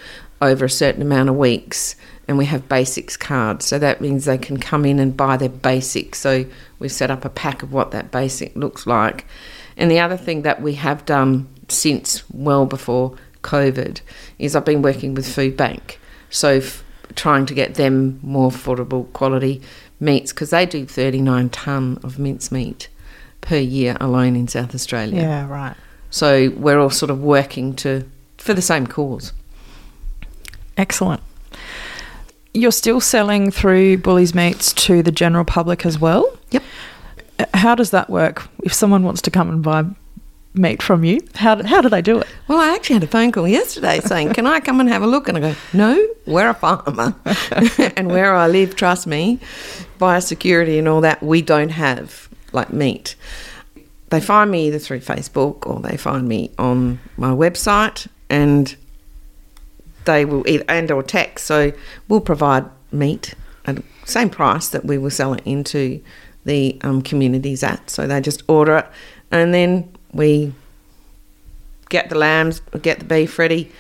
over 0.42 0.66
a 0.66 0.70
certain 0.70 1.02
amount 1.02 1.30
of 1.30 1.36
weeks. 1.36 1.96
And 2.28 2.38
we 2.38 2.46
have 2.46 2.70
basics 2.70 3.18
cards, 3.18 3.66
so 3.66 3.78
that 3.80 4.00
means 4.00 4.24
they 4.24 4.38
can 4.38 4.58
come 4.58 4.86
in 4.86 5.00
and 5.00 5.18
buy 5.18 5.36
their 5.36 5.50
basics. 5.50 6.20
So 6.20 6.46
we've 6.80 6.92
set 6.92 7.12
up 7.12 7.26
a 7.26 7.30
pack 7.30 7.64
of 7.64 7.74
what 7.74 7.92
that 7.92 8.12
basic 8.12 8.56
looks 8.56 8.88
like. 8.88 9.26
And 9.78 9.90
the 9.90 10.00
other 10.00 10.18
thing 10.18 10.44
that 10.44 10.62
we 10.62 10.76
have 10.76 11.06
done 11.06 11.48
since 11.68 12.24
well 12.32 12.66
before 12.66 13.16
COVID 13.42 14.02
is 14.40 14.56
I've 14.56 14.66
been 14.66 14.82
working 14.82 15.14
with 15.14 15.34
Food 15.34 15.58
Bank, 15.58 16.00
so 16.30 16.50
f- 16.56 16.84
trying 17.16 17.46
to 17.46 17.54
get 17.54 17.76
them 17.76 18.20
more 18.22 18.50
affordable 18.50 19.12
quality 19.14 19.62
meats 20.00 20.32
because 20.34 20.50
they 20.50 20.66
do 20.66 20.86
39 20.86 21.50
tonne 21.50 22.00
of 22.04 22.20
mincemeat 22.20 22.88
per 23.42 23.58
year 23.58 23.98
alone 24.00 24.36
in 24.36 24.48
South 24.48 24.74
Australia. 24.74 25.22
Yeah, 25.22 25.48
right. 25.48 25.76
So 26.10 26.52
we're 26.52 26.80
all 26.80 26.90
sort 26.90 27.10
of 27.10 27.22
working 27.22 27.76
to 27.78 28.08
for 28.38 28.54
the 28.54 28.62
same 28.62 28.88
cause. 28.88 29.34
Excellent. 30.78 31.22
You're 32.54 32.72
still 32.72 33.02
selling 33.02 33.52
through 33.52 33.98
Bullies 33.98 34.36
Meats 34.36 34.74
to 34.74 35.02
the 35.02 35.12
general 35.12 35.46
public 35.46 35.86
as 35.86 35.98
well? 36.00 36.38
Yep. 36.52 36.64
How 37.54 37.76
does 37.76 37.92
that 37.92 38.10
work? 38.10 38.48
If 38.64 38.74
someone 38.74 39.04
wants 39.04 39.22
to 39.24 39.32
come 39.32 39.50
and 39.50 39.64
buy 39.64 39.86
meat 40.54 40.82
from 40.84 41.04
you, 41.04 41.20
how 41.36 41.56
do, 41.56 41.64
how 41.68 41.82
do 41.82 41.90
they 41.90 42.02
do 42.02 42.20
it? 42.20 42.28
Well, 42.48 42.60
I 42.60 42.76
actually 42.76 42.96
had 42.96 43.04
a 43.04 43.08
phone 43.08 43.32
call 43.32 43.48
yesterday 43.48 44.00
saying, 44.00 44.34
"Can 44.34 44.46
I 44.46 44.60
come 44.60 44.80
and 44.80 44.90
have 44.90 45.02
a 45.02 45.08
look?" 45.08 45.28
And 45.28 45.38
I 45.38 45.42
go, 45.42 45.56
"No, 45.74 46.08
we're 46.26 46.50
a 46.50 46.54
farmer, 46.54 47.16
and 47.96 48.08
where 48.08 48.36
I 48.36 48.48
live, 48.48 48.76
trust 48.76 49.08
me, 49.08 49.40
biosecurity 50.00 50.78
and 50.78 50.88
all 50.88 51.02
that, 51.02 51.24
we 51.24 51.42
don't 51.42 51.70
have 51.70 52.30
like 52.52 52.72
meat." 52.72 53.16
They 54.10 54.22
find 54.22 54.52
me 54.52 54.68
either 54.68 54.78
through 54.78 55.00
Facebook 55.00 55.66
or 55.66 55.80
they 55.80 55.98
find 55.98 56.28
me 56.28 56.52
on 56.60 57.00
my 57.18 57.32
website, 57.32 58.08
and 58.30 58.76
they 60.06 60.26
will 60.26 60.48
either 60.48 60.66
and 60.68 60.92
or 60.92 61.02
text. 61.02 61.46
So 61.46 61.72
we'll 62.08 62.22
provide 62.22 62.66
meat 62.92 63.34
at 63.66 63.78
the 63.78 63.84
same 64.06 64.30
price 64.30 64.68
that 64.70 64.86
we 64.86 64.98
will 64.98 65.10
sell 65.10 65.34
it 65.34 65.42
into 65.46 66.02
the 66.46 66.78
um, 66.82 67.02
communities 67.02 67.64
at. 67.64 67.90
So 67.90 68.08
they 68.08 68.22
just 68.22 68.44
order 68.48 68.78
it, 68.78 68.88
and 69.32 69.54
then 69.54 69.92
we 70.14 70.54
get 71.90 72.10
the 72.10 72.18
lambs, 72.18 72.62
get 72.82 73.00
the 73.00 73.06
beef 73.06 73.38
ready, 73.38 73.72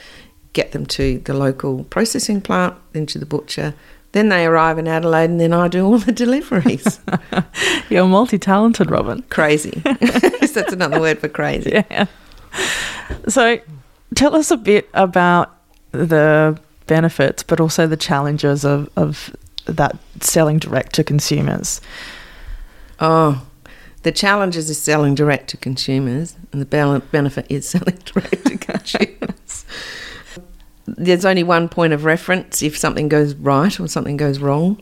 get 0.54 0.72
them 0.72 0.86
to 0.86 1.20
the 1.20 1.34
local 1.34 1.84
processing 1.86 2.42
plant, 2.42 2.76
then 2.94 3.06
to 3.08 3.20
the 3.20 3.26
butcher. 3.26 3.74
Then 4.12 4.30
they 4.30 4.46
arrive 4.46 4.78
in 4.78 4.88
Adelaide, 4.88 5.32
and 5.32 5.40
then 5.40 5.54
I 5.54 5.68
do 5.68 5.86
all 5.86 5.98
the 6.10 6.12
deliveries. 6.12 7.00
You're 7.90 8.08
multi 8.08 8.38
talented, 8.38 8.90
Robyn. 8.90 9.24
crazy. 9.30 9.82
That's 9.84 10.72
another 10.72 11.00
word 11.00 11.18
for 11.20 11.28
crazy. 11.28 11.72
Yeah. 11.72 12.06
So 13.28 13.60
tell 14.14 14.36
us 14.36 14.52
a 14.52 14.58
bit 14.58 14.88
about 14.94 15.56
the 15.92 16.60
benefits, 16.86 17.42
but 17.42 17.60
also 17.60 17.88
the 17.88 17.98
challenges 17.98 18.64
of, 18.64 18.88
of 18.96 19.36
that 19.66 19.98
selling 20.20 20.60
direct 20.60 20.94
to 20.96 21.04
consumers. 21.04 21.82
Oh, 23.06 23.46
the 24.04 24.14
challenges 24.14 24.70
is 24.70 24.82
selling 24.82 25.14
direct 25.14 25.50
to 25.50 25.58
consumers, 25.58 26.38
and 26.54 26.62
the 26.62 27.02
benefit 27.12 27.46
is 27.50 27.68
selling 27.70 27.98
direct 28.06 28.46
to 28.46 28.58
consumers. 28.58 29.66
There's 30.86 31.26
only 31.26 31.44
one 31.44 31.68
point 31.68 31.92
of 31.92 32.06
reference 32.06 32.64
if 32.64 32.78
something 32.78 33.10
goes 33.10 33.36
right 33.36 33.78
or 33.78 33.90
something 33.90 34.16
goes 34.16 34.40
wrong, 34.40 34.82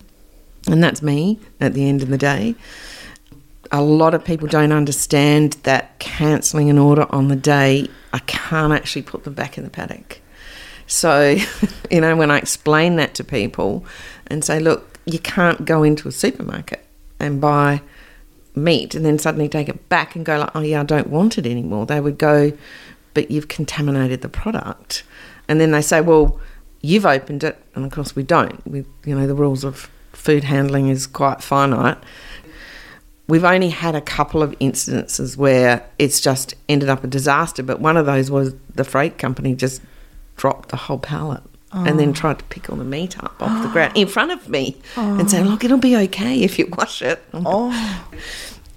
and 0.67 0.83
that's 0.83 1.01
me 1.01 1.39
at 1.59 1.73
the 1.73 1.89
end 1.89 2.03
of 2.03 2.09
the 2.09 2.17
day. 2.17 2.53
A 3.71 3.81
lot 3.81 4.13
of 4.13 4.23
people 4.23 4.47
don't 4.47 4.71
understand 4.71 5.53
that 5.63 5.97
cancelling 5.97 6.69
an 6.69 6.77
order 6.77 7.07
on 7.09 7.27
the 7.27 7.35
day, 7.35 7.87
I 8.13 8.19
can't 8.19 8.71
actually 8.71 9.01
put 9.01 9.23
them 9.23 9.33
back 9.33 9.57
in 9.57 9.63
the 9.63 9.71
paddock. 9.71 10.21
So, 10.85 11.37
you 11.89 12.01
know, 12.01 12.15
when 12.15 12.29
I 12.29 12.37
explain 12.37 12.97
that 12.97 13.15
to 13.15 13.23
people 13.23 13.83
and 14.27 14.45
say, 14.45 14.59
look, 14.59 14.99
you 15.05 15.17
can't 15.17 15.65
go 15.65 15.81
into 15.81 16.07
a 16.07 16.11
supermarket 16.11 16.85
and 17.19 17.41
buy 17.41 17.81
meat 18.55 18.95
and 18.95 19.05
then 19.05 19.17
suddenly 19.17 19.47
take 19.47 19.69
it 19.69 19.89
back 19.89 20.15
and 20.15 20.25
go 20.25 20.39
like, 20.39 20.51
oh 20.55 20.61
yeah, 20.61 20.81
I 20.81 20.83
don't 20.83 21.07
want 21.07 21.37
it 21.37 21.45
anymore. 21.45 21.85
They 21.85 22.01
would 22.01 22.17
go, 22.17 22.51
but 23.13 23.31
you've 23.31 23.47
contaminated 23.47 24.21
the 24.21 24.29
product. 24.29 25.03
And 25.47 25.59
then 25.59 25.71
they 25.71 25.81
say, 25.81 26.01
well, 26.01 26.39
you've 26.81 27.05
opened 27.05 27.43
it, 27.43 27.57
and 27.75 27.85
of 27.85 27.91
course 27.91 28.15
we 28.15 28.23
don't. 28.23 28.65
We, 28.67 28.85
you 29.05 29.15
know, 29.15 29.27
the 29.27 29.35
rules 29.35 29.63
of 29.63 29.89
food 30.13 30.43
handling 30.43 30.87
is 30.87 31.07
quite 31.07 31.41
finite. 31.41 31.97
We've 33.27 33.45
only 33.45 33.69
had 33.69 33.95
a 33.95 34.01
couple 34.01 34.43
of 34.43 34.51
incidences 34.59 35.37
where 35.37 35.85
it's 35.97 36.19
just 36.19 36.55
ended 36.67 36.89
up 36.89 37.03
a 37.03 37.07
disaster, 37.07 37.63
but 37.63 37.79
one 37.79 37.95
of 37.95 38.05
those 38.05 38.29
was 38.29 38.53
the 38.75 38.83
freight 38.83 39.17
company 39.17 39.55
just 39.55 39.81
dropped 40.35 40.69
the 40.69 40.75
whole 40.75 40.99
pallet 40.99 41.43
and 41.73 41.99
then 41.99 42.09
oh. 42.09 42.13
tried 42.13 42.39
to 42.39 42.45
pick 42.45 42.69
all 42.69 42.75
the 42.75 42.83
meat 42.83 43.17
up 43.23 43.35
off 43.41 43.63
the 43.63 43.69
ground 43.69 43.93
in 43.95 44.07
front 44.07 44.31
of 44.31 44.49
me 44.49 44.77
and 44.95 45.29
say, 45.29 45.39
oh. 45.41 45.43
"Look, 45.43 45.63
it'll 45.63 45.77
be 45.77 45.95
okay 45.97 46.41
if 46.41 46.59
you 46.59 46.67
wash 46.77 47.01
it." 47.01 47.23
Oh, 47.33 47.71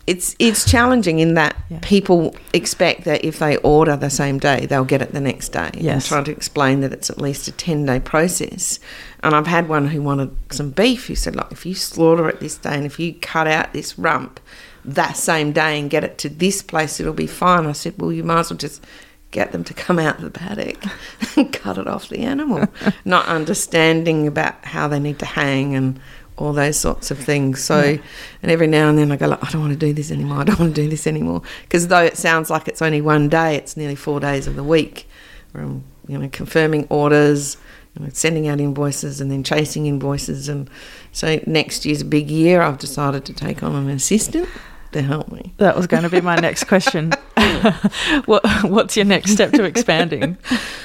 It's 0.06 0.36
it's 0.38 0.70
challenging 0.70 1.18
in 1.18 1.32
that 1.34 1.56
Yeah. 1.70 1.78
people 1.80 2.36
expect 2.52 3.04
that 3.04 3.24
if 3.24 3.38
they 3.38 3.56
order 3.58 3.96
the 3.96 4.10
same 4.10 4.38
day, 4.38 4.66
they'll 4.66 4.84
get 4.84 5.00
it 5.00 5.12
the 5.12 5.20
next 5.20 5.48
day. 5.52 5.70
Yes. 5.78 6.08
trying 6.08 6.24
to 6.24 6.30
explain 6.30 6.80
that 6.82 6.92
it's 6.92 7.08
at 7.08 7.18
least 7.18 7.48
a 7.48 7.52
ten 7.52 7.86
day 7.86 8.00
process. 8.00 8.78
And 9.22 9.34
I've 9.34 9.46
had 9.46 9.66
one 9.66 9.88
who 9.88 10.02
wanted 10.02 10.36
some 10.50 10.70
beef 10.70 11.06
who 11.06 11.14
said, 11.14 11.34
"Look, 11.34 11.50
if 11.52 11.64
you 11.64 11.74
slaughter 11.74 12.28
it 12.28 12.38
this 12.40 12.58
day 12.58 12.74
and 12.74 12.84
if 12.84 13.00
you 13.00 13.14
cut 13.14 13.46
out 13.46 13.72
this 13.72 13.98
rump 13.98 14.40
that 14.84 15.16
same 15.16 15.52
day 15.52 15.80
and 15.80 15.88
get 15.88 16.04
it 16.04 16.18
to 16.18 16.28
this 16.28 16.60
place, 16.60 17.00
it'll 17.00 17.14
be 17.14 17.26
fine." 17.26 17.64
I 17.66 17.72
said, 17.72 17.94
"Well, 17.96 18.12
you 18.12 18.24
might 18.24 18.40
as 18.40 18.50
well 18.50 18.58
just." 18.58 18.84
Get 19.34 19.50
them 19.50 19.64
to 19.64 19.74
come 19.74 19.98
out 19.98 20.18
of 20.18 20.22
the 20.22 20.30
paddock 20.30 20.80
and 21.36 21.52
cut 21.52 21.76
it 21.76 21.88
off 21.88 22.08
the 22.08 22.20
animal, 22.20 22.68
not 23.04 23.26
understanding 23.26 24.28
about 24.28 24.64
how 24.64 24.86
they 24.86 25.00
need 25.00 25.18
to 25.18 25.26
hang 25.26 25.74
and 25.74 25.98
all 26.36 26.52
those 26.52 26.78
sorts 26.78 27.10
of 27.10 27.18
things. 27.18 27.60
So, 27.60 27.98
and 28.42 28.50
every 28.52 28.68
now 28.68 28.88
and 28.88 28.96
then 28.96 29.10
I 29.10 29.16
go, 29.16 29.26
like, 29.26 29.42
I 29.42 29.50
don't 29.50 29.60
want 29.60 29.72
to 29.72 29.78
do 29.78 29.92
this 29.92 30.12
anymore. 30.12 30.38
I 30.38 30.44
don't 30.44 30.60
want 30.60 30.72
to 30.76 30.82
do 30.82 30.88
this 30.88 31.08
anymore. 31.08 31.42
Because 31.62 31.88
though 31.88 32.04
it 32.04 32.16
sounds 32.16 32.48
like 32.48 32.68
it's 32.68 32.80
only 32.80 33.00
one 33.00 33.28
day, 33.28 33.56
it's 33.56 33.76
nearly 33.76 33.96
four 33.96 34.20
days 34.20 34.46
of 34.46 34.54
the 34.54 34.62
week. 34.62 35.08
Where 35.50 35.64
I'm, 35.64 35.70
um, 35.70 35.84
you 36.06 36.16
know, 36.16 36.28
confirming 36.28 36.86
orders, 36.88 37.56
you 37.96 38.04
know, 38.04 38.10
sending 38.12 38.46
out 38.46 38.60
invoices, 38.60 39.20
and 39.20 39.32
then 39.32 39.42
chasing 39.42 39.86
invoices. 39.86 40.48
And 40.48 40.70
so 41.10 41.40
next 41.44 41.84
year's 41.84 42.02
a 42.02 42.04
big 42.04 42.30
year. 42.30 42.62
I've 42.62 42.78
decided 42.78 43.24
to 43.24 43.32
take 43.32 43.64
on 43.64 43.74
an 43.74 43.90
assistant 43.90 44.48
to 44.94 45.02
help 45.02 45.30
me. 45.30 45.52
that 45.58 45.76
was 45.76 45.86
going 45.86 46.02
to 46.02 46.08
be 46.08 46.20
my 46.20 46.36
next 46.36 46.64
question. 46.64 47.12
what 48.24 48.42
What's 48.64 48.96
your 48.96 49.04
next 49.04 49.32
step 49.32 49.52
to 49.52 49.64
expanding? 49.64 50.38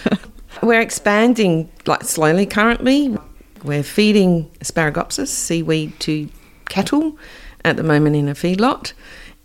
We're 0.62 0.82
expanding 0.82 1.72
like 1.86 2.04
slowly 2.04 2.46
currently. 2.46 3.18
We're 3.64 3.84
feeding 3.84 4.50
Asparagopsis 4.60 5.28
seaweed 5.28 6.00
to 6.02 6.30
cattle 6.68 7.18
at 7.64 7.78
the 7.78 7.84
moment 7.84 8.16
in 8.16 8.28
a 8.28 8.34
feedlot, 8.34 8.94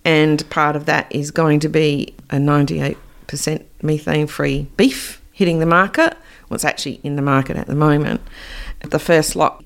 and 0.04 0.48
part 0.50 0.76
of 0.76 0.86
that 0.86 1.06
is 1.10 1.30
going 1.30 1.60
to 1.60 1.68
be 1.68 2.14
a 2.30 2.36
98% 2.36 2.96
methane 3.82 4.26
free 4.26 4.66
beef 4.76 5.22
hitting 5.32 5.58
the 5.58 5.66
market. 5.66 6.16
What's 6.48 6.64
actually 6.64 7.00
in 7.02 7.16
the 7.16 7.22
market 7.22 7.56
at 7.56 7.66
the 7.66 7.74
moment. 7.74 8.20
The 8.80 8.98
first 8.98 9.34
lot, 9.34 9.64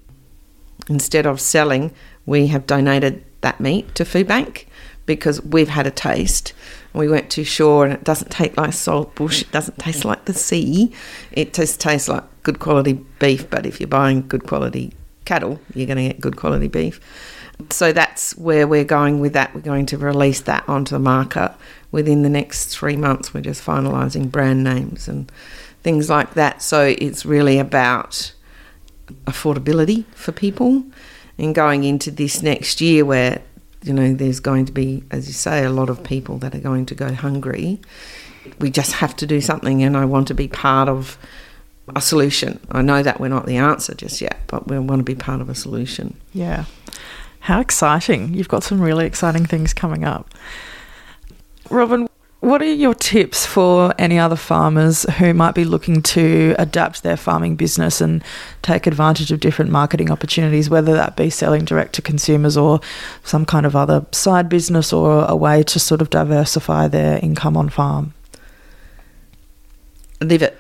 instead 0.89 1.27
of 1.27 1.41
selling, 1.41 1.93
we 2.25 2.47
have 2.49 2.67
donated 2.67 3.25
that 3.41 3.61
meat 3.61 3.95
to 3.97 4.05
Food 4.05 4.29
Bank 4.29 4.68
because 5.09 5.43
we've 5.43 5.71
had 5.71 5.89
a 5.89 5.91
taste. 5.91 6.53
We 6.93 7.09
went 7.09 7.31
to 7.31 7.43
shore 7.43 7.85
and 7.85 7.93
it 7.93 8.05
doesn't 8.05 8.31
taste 8.31 8.57
like 8.57 8.73
salt 8.73 9.17
bush, 9.17 9.43
it 9.43 9.51
doesn't 9.51 9.79
taste 9.79 10.05
like 10.05 10.27
the 10.27 10.35
sea. 10.35 10.93
It 11.33 11.53
just 11.53 11.81
tastes 11.81 12.09
like 12.09 12.23
good 12.45 12.61
quality 12.61 13.05
beef, 13.19 13.51
but 13.51 13.67
if 13.67 13.81
you're 13.81 13.89
buying 13.89 14.29
good 14.29 14.47
quality 14.47 14.93
cattle, 15.25 15.59
you're 15.75 15.87
going 15.87 15.97
to 15.97 16.09
get 16.15 16.21
good 16.21 16.37
quality 16.37 16.69
beef. 16.69 17.01
So 17.71 17.93
that's 17.93 18.37
where 18.37 18.69
we're 18.69 18.85
going 18.85 19.19
with 19.19 19.33
that. 19.33 19.55
We're 19.55 19.63
going 19.63 19.87
to 19.87 19.99
release 19.99 20.43
that 20.43 20.69
onto 20.69 20.95
the 20.95 21.01
market 21.01 21.53
within 21.91 22.23
the 22.23 22.29
next 22.29 22.67
three 22.67 22.97
months. 22.97 23.35
We're 23.35 23.41
just 23.41 23.65
finalising 23.65 24.31
brand 24.31 24.63
names 24.63 25.09
and 25.09 25.33
things 25.83 26.09
like 26.09 26.35
that. 26.35 26.63
So 26.63 26.95
it's 26.99 27.27
really 27.27 27.59
about 27.59 28.33
affordability 29.25 30.05
for 30.15 30.33
people 30.33 30.85
and 31.39 31.55
going 31.55 31.85
into 31.85 32.11
this 32.11 32.43
next 32.43 32.81
year 32.81 33.05
where 33.05 33.41
you 33.83 33.93
know 33.93 34.13
there's 34.15 34.41
going 34.41 34.65
to 34.65 34.73
be 34.73 35.03
as 35.11 35.29
you 35.29 35.33
say 35.33 35.65
a 35.65 35.71
lot 35.71 35.89
of 35.89 36.03
people 36.03 36.39
that 36.39 36.55
are 36.55 36.61
going 36.61 36.87
to 36.87 36.95
go 36.95 37.13
hungry 37.13 37.81
we 38.61 38.71
just 38.71 38.93
have 38.93 39.15
to 39.17 39.27
do 39.27 39.41
something 39.41 39.83
and 39.83 39.97
I 39.97 40.05
want 40.05 40.29
to 40.29 40.35
be 40.35 40.49
part 40.49 40.89
of 40.89 41.19
a 41.95 42.01
solution 42.01 42.61
I 42.71 42.83
know 42.83 43.03
that 43.03 43.21
we're 43.21 43.29
not 43.29 43.47
the 43.47 43.57
answer 43.57 43.95
just 43.95 44.21
yet 44.21 44.41
but 44.47 44.69
we 44.69 44.79
want 44.79 45.01
to 45.01 45.05
be 45.05 45.15
part 45.15 45.41
of 45.41 45.49
a 45.49 45.55
solution 45.55 46.17
Yeah. 46.33 46.65
How 47.41 47.61
exciting. 47.61 48.35
You've 48.35 48.49
got 48.49 48.63
some 48.65 48.81
really 48.81 49.07
exciting 49.07 49.47
things 49.47 49.73
coming 49.73 50.05
up. 50.05 50.35
Robyn, 51.71 52.08
what 52.49 52.63
are 52.63 52.73
your 52.73 52.95
tips 52.95 53.45
for 53.45 53.95
any 53.99 54.19
other 54.19 54.37
farmers 54.37 55.03
who 55.19 55.35
might 55.35 55.55
be 55.55 55.65
looking 55.65 56.03
to 56.03 56.55
adapt 56.59 57.03
their 57.03 57.17
farming 57.17 57.57
business 57.57 58.01
and 58.01 58.23
take 58.63 58.87
advantage 58.87 59.31
of 59.31 59.41
different 59.41 59.71
marketing 59.71 60.11
opportunities, 60.11 60.71
whether 60.71 60.95
that 60.95 61.17
be 61.17 61.31
selling 61.31 61.65
direct 61.65 61.95
to 61.95 62.03
consumers 62.03 62.57
or 62.57 62.81
some 63.25 63.45
kind 63.45 63.67
of 63.67 63.77
other 63.77 64.07
side 64.13 64.49
business 64.49 64.93
or 64.93 65.25
a 65.27 65.37
way 65.37 65.63
to 65.63 65.79
sort 65.79 66.01
of 66.01 66.11
diversify 66.11 66.89
their 66.89 67.19
income 67.23 67.57
on 67.57 67.69
farm? 67.69 68.15
live 70.21 70.43
it. 70.43 70.57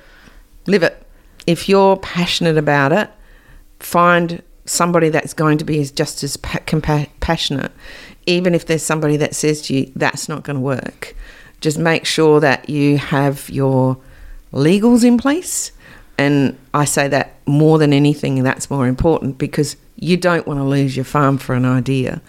Live 0.66 0.82
it. 0.82 1.02
If 1.46 1.68
you're 1.68 1.96
passionate 1.96 2.56
about 2.56 2.92
it 2.92 3.10
find 3.80 4.42
somebody 4.64 5.08
that's 5.08 5.32
going 5.32 5.58
to 5.58 5.64
be 5.64 5.84
just 5.84 6.22
as 6.22 6.36
passionate. 6.36 7.72
Even 8.26 8.54
if 8.54 8.66
there's 8.66 8.82
somebody 8.82 9.16
that 9.16 9.34
says 9.34 9.62
to 9.62 9.74
you 9.74 9.92
that's 9.96 10.28
not 10.28 10.42
going 10.42 10.56
to 10.56 10.60
work 10.60 11.14
just 11.60 11.78
make 11.78 12.04
sure 12.04 12.40
that 12.40 12.68
you 12.68 12.98
have 12.98 13.48
your 13.50 13.98
legals 14.52 15.04
in 15.04 15.18
place. 15.18 15.72
And 16.16 16.58
I 16.74 16.84
say 16.84 17.08
that 17.08 17.36
more 17.46 17.78
than 17.78 17.92
anything, 17.92 18.42
that's 18.42 18.70
more 18.70 18.86
important 18.86 19.38
because 19.38 19.76
you 19.96 20.16
don't 20.16 20.46
want 20.46 20.58
to 20.60 20.64
lose 20.64 20.96
your 20.96 21.04
farm 21.04 21.38
for 21.38 21.54
an 21.54 21.64
idea. 21.64 22.20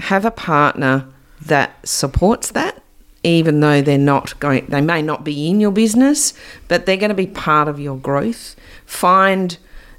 Have 0.00 0.24
a 0.24 0.30
partner 0.30 1.06
that 1.44 1.76
supports 1.86 2.50
that, 2.52 2.82
even 3.22 3.60
though 3.60 3.82
they're 3.82 3.98
not 3.98 4.38
going, 4.40 4.66
they 4.66 4.80
may 4.80 5.02
not 5.02 5.24
be 5.24 5.48
in 5.48 5.60
your 5.60 5.70
business, 5.70 6.32
but 6.68 6.86
they're 6.86 6.96
going 6.96 7.10
to 7.10 7.14
be 7.14 7.26
part 7.26 7.68
of 7.68 7.78
your 7.78 7.96
growth. 7.96 8.56
Find 8.86 9.58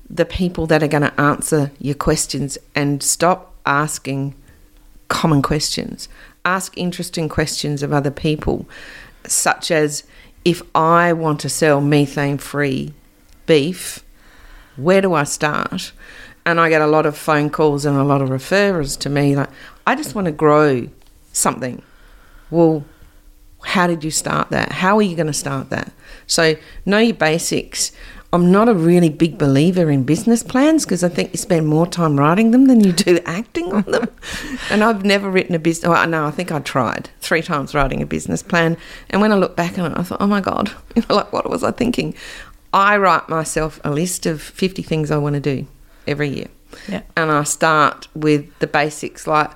the 0.09 0.25
people 0.25 0.67
that 0.67 0.83
are 0.83 0.87
going 0.87 1.03
to 1.03 1.21
answer 1.21 1.71
your 1.79 1.95
questions 1.95 2.57
and 2.75 3.01
stop 3.01 3.53
asking 3.65 4.35
common 5.07 5.41
questions. 5.41 6.09
Ask 6.43 6.77
interesting 6.77 7.29
questions 7.29 7.83
of 7.83 7.93
other 7.93 8.11
people, 8.11 8.67
such 9.27 9.71
as 9.71 10.03
if 10.43 10.61
I 10.73 11.13
want 11.13 11.39
to 11.41 11.49
sell 11.49 11.81
methane 11.81 12.37
free 12.37 12.93
beef, 13.45 14.03
where 14.75 15.01
do 15.01 15.13
I 15.13 15.23
start? 15.23 15.91
And 16.45 16.59
I 16.59 16.69
get 16.69 16.81
a 16.81 16.87
lot 16.87 17.05
of 17.05 17.15
phone 17.15 17.49
calls 17.49 17.85
and 17.85 17.95
a 17.95 18.03
lot 18.03 18.21
of 18.21 18.29
referrers 18.29 18.97
to 18.99 19.09
me 19.09 19.35
like, 19.35 19.49
I 19.85 19.95
just 19.95 20.15
want 20.15 20.25
to 20.25 20.31
grow 20.31 20.87
something. 21.33 21.83
Well, 22.49 22.85
how 23.63 23.85
did 23.85 24.03
you 24.03 24.11
start 24.11 24.49
that? 24.49 24.71
How 24.71 24.97
are 24.97 25.01
you 25.03 25.15
going 25.15 25.27
to 25.27 25.33
start 25.33 25.69
that? 25.69 25.91
So, 26.25 26.55
know 26.85 26.97
your 26.97 27.15
basics. 27.15 27.91
I'm 28.33 28.49
not 28.49 28.69
a 28.69 28.73
really 28.73 29.09
big 29.09 29.37
believer 29.37 29.91
in 29.91 30.03
business 30.03 30.41
plans 30.41 30.85
because 30.85 31.03
I 31.03 31.09
think 31.09 31.33
you 31.33 31.37
spend 31.37 31.67
more 31.67 31.85
time 31.85 32.17
writing 32.17 32.51
them 32.51 32.65
than 32.65 32.79
you 32.79 32.93
do 32.93 33.19
acting 33.25 33.73
on 33.73 33.83
them. 33.83 34.07
and 34.69 34.83
I've 34.83 35.03
never 35.03 35.29
written 35.29 35.53
a 35.53 35.59
business. 35.59 35.87
Oh, 35.87 35.91
well, 35.91 36.07
no, 36.07 36.25
I 36.25 36.31
think 36.31 36.49
I 36.49 36.59
tried 36.59 37.09
three 37.19 37.41
times 37.41 37.73
writing 37.73 38.01
a 38.01 38.05
business 38.05 38.41
plan. 38.41 38.77
And 39.09 39.21
when 39.21 39.33
I 39.33 39.35
look 39.35 39.57
back 39.57 39.77
on 39.77 39.91
it, 39.91 39.97
I 39.97 40.03
thought, 40.03 40.21
oh 40.21 40.27
my 40.27 40.39
God, 40.39 40.71
you 40.95 41.03
know, 41.09 41.15
like 41.15 41.33
what 41.33 41.49
was 41.49 41.63
I 41.63 41.71
thinking? 41.71 42.15
I 42.73 42.95
write 42.95 43.27
myself 43.27 43.81
a 43.83 43.91
list 43.91 44.25
of 44.25 44.41
50 44.41 44.81
things 44.81 45.11
I 45.11 45.17
want 45.17 45.33
to 45.33 45.41
do 45.41 45.67
every 46.07 46.29
year. 46.29 46.47
Yeah. 46.87 47.01
And 47.17 47.29
I 47.29 47.43
start 47.43 48.07
with 48.15 48.47
the 48.59 48.67
basics 48.67 49.27
like 49.27 49.51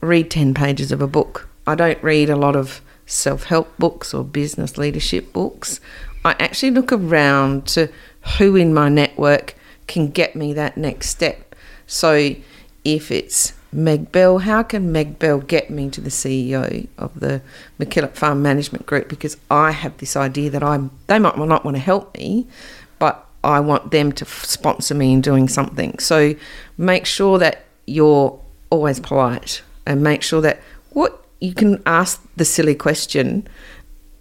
read 0.00 0.32
10 0.32 0.52
pages 0.52 0.90
of 0.90 1.00
a 1.00 1.06
book. 1.06 1.48
I 1.64 1.76
don't 1.76 2.02
read 2.02 2.28
a 2.28 2.36
lot 2.36 2.56
of 2.56 2.80
self 3.06 3.44
help 3.44 3.76
books 3.78 4.12
or 4.12 4.24
business 4.24 4.76
leadership 4.76 5.32
books. 5.32 5.80
I 6.24 6.34
actually 6.40 6.72
look 6.72 6.90
around 6.90 7.68
to 7.68 7.88
who 8.38 8.56
in 8.56 8.74
my 8.74 8.88
network 8.88 9.54
can 9.86 10.08
get 10.08 10.34
me 10.34 10.52
that 10.52 10.76
next 10.76 11.08
step. 11.08 11.54
So 11.86 12.34
if 12.84 13.10
it's 13.10 13.52
Meg 13.72 14.10
Bell, 14.12 14.38
how 14.38 14.62
can 14.62 14.90
Meg 14.90 15.18
Bell 15.18 15.38
get 15.38 15.70
me 15.70 15.90
to 15.90 16.00
the 16.00 16.10
CEO 16.10 16.88
of 16.98 17.20
the 17.20 17.42
MacKillop 17.78 18.14
Farm 18.14 18.42
Management 18.42 18.86
Group? 18.86 19.08
Because 19.08 19.36
I 19.50 19.72
have 19.72 19.96
this 19.98 20.16
idea 20.16 20.50
that 20.50 20.62
I'm 20.62 20.90
they 21.06 21.18
might 21.18 21.38
not 21.38 21.64
want 21.64 21.76
to 21.76 21.82
help 21.82 22.16
me, 22.16 22.46
but 22.98 23.26
I 23.44 23.60
want 23.60 23.90
them 23.90 24.12
to 24.12 24.24
sponsor 24.24 24.94
me 24.94 25.12
in 25.12 25.20
doing 25.20 25.48
something. 25.48 25.98
So 25.98 26.34
make 26.78 27.06
sure 27.06 27.38
that 27.38 27.64
you're 27.86 28.38
always 28.70 28.98
polite 28.98 29.62
and 29.86 30.02
make 30.02 30.22
sure 30.22 30.40
that 30.40 30.60
what 30.90 31.24
you 31.40 31.54
can 31.54 31.82
ask 31.86 32.22
the 32.36 32.44
silly 32.44 32.74
question 32.74 33.46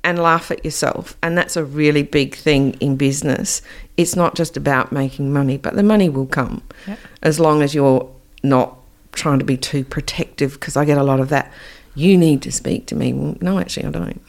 and 0.04 0.20
laugh 0.20 0.52
at 0.52 0.64
yourself. 0.64 1.18
And 1.24 1.38
that's 1.38 1.58
a 1.58 1.66
really 1.66 2.04
big 2.04 2.36
thing 2.36 2.74
in 2.76 2.96
business. 2.96 3.62
It's 3.98 4.16
not 4.16 4.36
just 4.36 4.58
about 4.58 4.92
making 4.92 5.32
money, 5.32 5.58
but 5.58 5.76
the 5.76 5.84
money 5.84 6.10
will 6.10 6.26
come 6.26 6.62
Yep. 6.88 7.00
as 7.24 7.40
long 7.40 7.62
as 7.62 7.74
you're 7.74 8.10
not 8.44 8.78
trying 9.14 9.40
to 9.40 9.46
be 9.46 9.58
too 9.58 9.84
protective. 9.86 10.54
Because 10.54 10.76
I 10.76 10.86
get 10.86 10.98
a 10.98 11.04
lot 11.04 11.20
of 11.20 11.30
that. 11.30 11.52
You 11.96 12.18
need 12.18 12.42
to 12.42 12.52
speak 12.52 12.88
to 12.88 12.96
me. 12.96 13.14
Well, 13.14 13.38
no, 13.40 13.58
actually, 13.60 13.86
I 13.86 13.92
don't. 13.92 14.22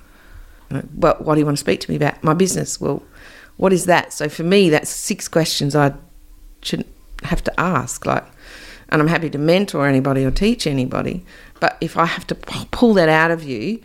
Well, 0.94 1.16
what 1.18 1.35
do 1.35 1.40
you 1.40 1.44
want 1.46 1.58
to 1.58 1.61
speak 1.61 1.80
to 1.80 1.90
me 1.90 1.96
about? 1.96 2.23
My 2.23 2.35
business. 2.35 2.80
Well, 2.80 3.02
what 3.56 3.73
is 3.73 3.87
that? 3.87 4.12
So 4.12 4.28
for 4.28 4.44
me, 4.44 4.70
that's 4.70 4.90
six 4.90 5.26
questions 5.28 5.75
I 5.75 5.94
shouldn't 6.62 6.88
have 7.25 7.42
to 7.44 7.61
ask. 7.61 8.06
Like, 8.06 8.25
and 8.88 9.00
I'm 9.02 9.08
happy 9.08 9.30
to 9.30 9.38
mentor 9.38 9.86
anybody 9.86 10.25
or 10.25 10.30
teach 10.30 10.67
anybody. 10.67 11.25
But 11.58 11.76
if 11.80 11.97
I 11.97 12.04
have 12.04 12.26
to 12.28 12.34
pull 12.34 12.95
that 12.95 13.08
out 13.08 13.30
of 13.30 13.43
you, 13.43 13.80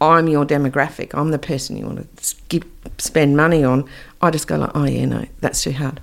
I'm 0.00 0.28
your 0.28 0.44
demographic. 0.44 1.14
I'm 1.14 1.30
the 1.30 1.38
person 1.38 1.76
you 1.76 1.86
want 1.86 2.16
to 2.16 2.24
skip, 2.24 2.64
spend 2.98 3.36
money 3.36 3.64
on. 3.64 3.88
I 4.20 4.30
just 4.30 4.46
go 4.46 4.56
like, 4.56 4.70
oh 4.74 4.84
yeah, 4.84 5.04
no, 5.06 5.26
that's 5.40 5.62
too 5.62 5.72
hard, 5.72 6.00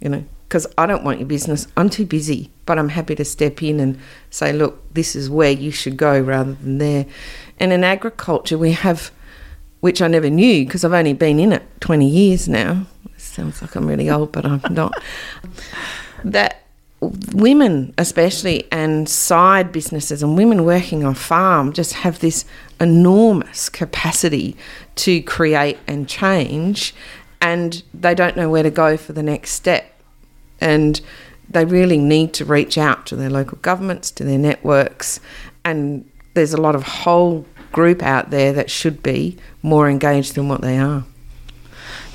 you 0.00 0.08
know, 0.08 0.24
because 0.48 0.66
I 0.78 0.86
don't 0.86 1.04
want 1.04 1.18
your 1.18 1.28
business. 1.28 1.66
I'm 1.76 1.90
too 1.90 2.06
busy, 2.06 2.50
but 2.64 2.78
I'm 2.78 2.90
happy 2.90 3.14
to 3.16 3.24
step 3.24 3.62
in 3.62 3.80
and 3.80 3.98
say, 4.30 4.52
look, 4.52 4.92
this 4.94 5.16
is 5.16 5.28
where 5.28 5.50
you 5.50 5.70
should 5.70 5.96
go 5.96 6.20
rather 6.20 6.52
than 6.54 6.78
there. 6.78 7.06
And 7.58 7.72
in 7.72 7.84
agriculture, 7.84 8.58
we 8.58 8.72
have, 8.72 9.10
which 9.80 10.02
I 10.02 10.08
never 10.08 10.30
knew 10.30 10.64
because 10.64 10.84
I've 10.84 10.92
only 10.92 11.14
been 11.14 11.38
in 11.38 11.52
it 11.52 11.62
20 11.80 12.06
years 12.08 12.48
now. 12.48 12.86
It 13.06 13.20
sounds 13.20 13.62
like 13.62 13.74
I'm 13.74 13.86
really 13.86 14.10
old, 14.10 14.32
but 14.32 14.44
I'm 14.44 14.62
not. 14.70 14.92
that 16.24 16.65
women 17.00 17.92
especially 17.98 18.66
and 18.72 19.08
side 19.08 19.70
businesses 19.70 20.22
and 20.22 20.36
women 20.36 20.64
working 20.64 21.04
on 21.04 21.14
farm 21.14 21.72
just 21.72 21.92
have 21.92 22.20
this 22.20 22.44
enormous 22.80 23.68
capacity 23.68 24.56
to 24.94 25.20
create 25.22 25.78
and 25.86 26.08
change 26.08 26.94
and 27.40 27.82
they 27.92 28.14
don't 28.14 28.36
know 28.36 28.48
where 28.48 28.62
to 28.62 28.70
go 28.70 28.96
for 28.96 29.12
the 29.12 29.22
next 29.22 29.50
step. 29.50 29.92
And 30.60 31.00
they 31.50 31.64
really 31.64 31.98
need 31.98 32.32
to 32.34 32.44
reach 32.44 32.78
out 32.78 33.06
to 33.06 33.16
their 33.16 33.30
local 33.30 33.58
governments 33.58 34.10
to 34.12 34.24
their 34.24 34.38
networks 34.38 35.20
and 35.64 36.08
there's 36.34 36.52
a 36.52 36.60
lot 36.60 36.74
of 36.74 36.82
whole 36.82 37.46
group 37.72 38.02
out 38.02 38.30
there 38.30 38.52
that 38.52 38.70
should 38.70 39.02
be 39.02 39.36
more 39.62 39.88
engaged 39.88 40.34
than 40.34 40.48
what 40.48 40.60
they 40.62 40.78
are 40.78 41.04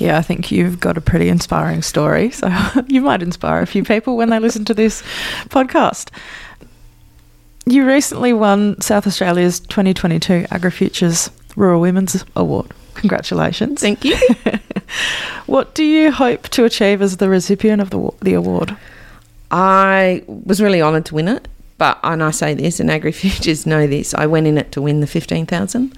Yeah, 0.01 0.17
I 0.17 0.23
think 0.23 0.51
you've 0.51 0.79
got 0.79 0.97
a 0.97 1.01
pretty 1.01 1.29
inspiring 1.29 1.83
story. 1.83 2.31
So 2.31 2.51
you 2.87 3.01
might 3.01 3.21
inspire 3.21 3.61
a 3.61 3.67
few 3.67 3.83
people 3.83 4.17
when 4.17 4.31
they 4.31 4.39
listen 4.39 4.65
to 4.65 4.73
this 4.73 5.03
podcast. 5.49 6.09
You 7.67 7.85
recently 7.85 8.33
won 8.33 8.81
South 8.81 9.05
Australia's 9.05 9.59
2022 9.59 10.47
AgriFutures 10.49 11.29
Rural 11.55 11.81
Women's 11.81 12.25
Award. 12.35 12.71
Congratulations. 12.95 13.79
thank 13.79 14.03
you 14.03 14.17
What 15.45 15.75
do 15.75 15.83
you 15.83 16.11
hope 16.11 16.49
to 16.49 16.65
achieve 16.65 17.01
as 17.03 17.17
the 17.17 17.29
recipient 17.29 17.81
of 17.81 17.91
the, 17.91 18.09
the 18.21 18.33
award? 18.33 18.75
I 19.51 20.23
was 20.27 20.61
really 20.61 20.81
honoured 20.81 21.05
to 21.05 21.15
win 21.15 21.27
it, 21.27 21.47
but 21.77 21.99
and 22.03 22.23
I 22.23 22.31
say 22.31 22.55
this, 22.55 22.79
and 22.79 22.89
AgriFutures 22.89 23.65
know 23.67 23.85
this. 23.85 24.13
I 24.15 24.25
went 24.25 24.47
in 24.47 24.57
it 24.57 24.71
to 24.71 24.81
win 24.81 24.99
the 24.99 25.07
fifteen 25.07 25.45
thousand. 25.45 25.95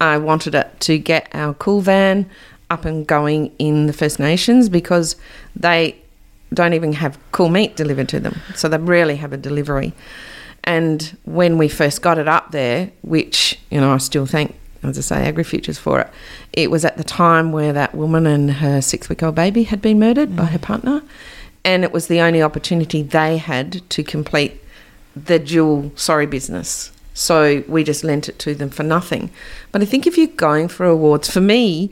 I 0.00 0.18
wanted 0.18 0.54
it 0.54 0.80
to 0.80 0.98
get 0.98 1.28
our 1.32 1.54
cool 1.54 1.80
van 1.80 2.28
up 2.72 2.84
and 2.84 3.06
going 3.06 3.52
in 3.58 3.86
the 3.86 3.92
First 3.92 4.18
Nations 4.18 4.68
because 4.68 5.16
they 5.54 5.96
don't 6.54 6.74
even 6.74 6.92
have 6.94 7.18
cool 7.32 7.48
meat 7.48 7.76
delivered 7.76 8.08
to 8.08 8.20
them, 8.20 8.40
so 8.54 8.68
they 8.68 8.78
rarely 8.78 9.16
have 9.16 9.32
a 9.32 9.36
delivery. 9.36 9.92
And 10.64 11.16
when 11.24 11.58
we 11.58 11.68
first 11.68 12.02
got 12.02 12.18
it 12.18 12.28
up 12.28 12.50
there, 12.50 12.90
which 13.02 13.58
you 13.70 13.80
know 13.80 13.92
I 13.92 13.98
still 13.98 14.26
thank, 14.26 14.54
as 14.82 14.98
I 14.98 15.02
say, 15.02 15.32
AgriFutures 15.32 15.78
for 15.78 16.00
it, 16.00 16.08
it 16.52 16.70
was 16.70 16.84
at 16.84 16.96
the 16.96 17.04
time 17.04 17.52
where 17.52 17.72
that 17.72 17.94
woman 17.94 18.26
and 18.26 18.50
her 18.64 18.80
six-week-old 18.80 19.34
baby 19.34 19.64
had 19.64 19.80
been 19.80 19.98
murdered 19.98 20.36
by 20.36 20.46
her 20.46 20.58
mm. 20.58 20.62
partner, 20.62 21.02
and 21.64 21.84
it 21.84 21.92
was 21.92 22.06
the 22.06 22.20
only 22.20 22.42
opportunity 22.42 23.02
they 23.02 23.38
had 23.38 23.88
to 23.90 24.02
complete 24.02 24.60
the 25.16 25.38
dual 25.38 25.92
sorry 25.96 26.26
business. 26.26 26.92
So 27.14 27.62
we 27.68 27.84
just 27.84 28.04
lent 28.04 28.28
it 28.28 28.38
to 28.38 28.54
them 28.54 28.70
for 28.70 28.82
nothing. 28.82 29.30
But 29.70 29.82
I 29.82 29.84
think 29.84 30.06
if 30.06 30.16
you're 30.16 30.28
going 30.28 30.68
for 30.68 30.86
awards, 30.86 31.30
for 31.30 31.42
me, 31.42 31.90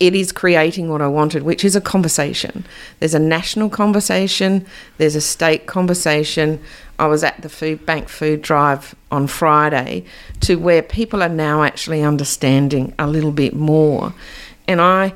it 0.00 0.14
is 0.14 0.32
creating 0.32 0.90
what 0.90 1.00
I 1.00 1.06
wanted, 1.06 1.44
which 1.44 1.64
is 1.64 1.76
a 1.76 1.80
conversation. 1.80 2.66
There's 2.98 3.14
a 3.14 3.18
national 3.18 3.70
conversation, 3.70 4.66
there's 4.98 5.14
a 5.14 5.20
state 5.20 5.66
conversation. 5.66 6.60
I 6.98 7.06
was 7.06 7.24
at 7.24 7.42
the 7.42 7.48
food 7.48 7.86
bank 7.86 8.08
food 8.08 8.42
drive 8.42 8.94
on 9.10 9.26
Friday 9.26 10.04
to 10.40 10.56
where 10.56 10.82
people 10.82 11.22
are 11.22 11.28
now 11.28 11.62
actually 11.62 12.02
understanding 12.02 12.94
a 12.98 13.06
little 13.06 13.32
bit 13.32 13.54
more. 13.54 14.14
And 14.66 14.80
I 14.80 15.14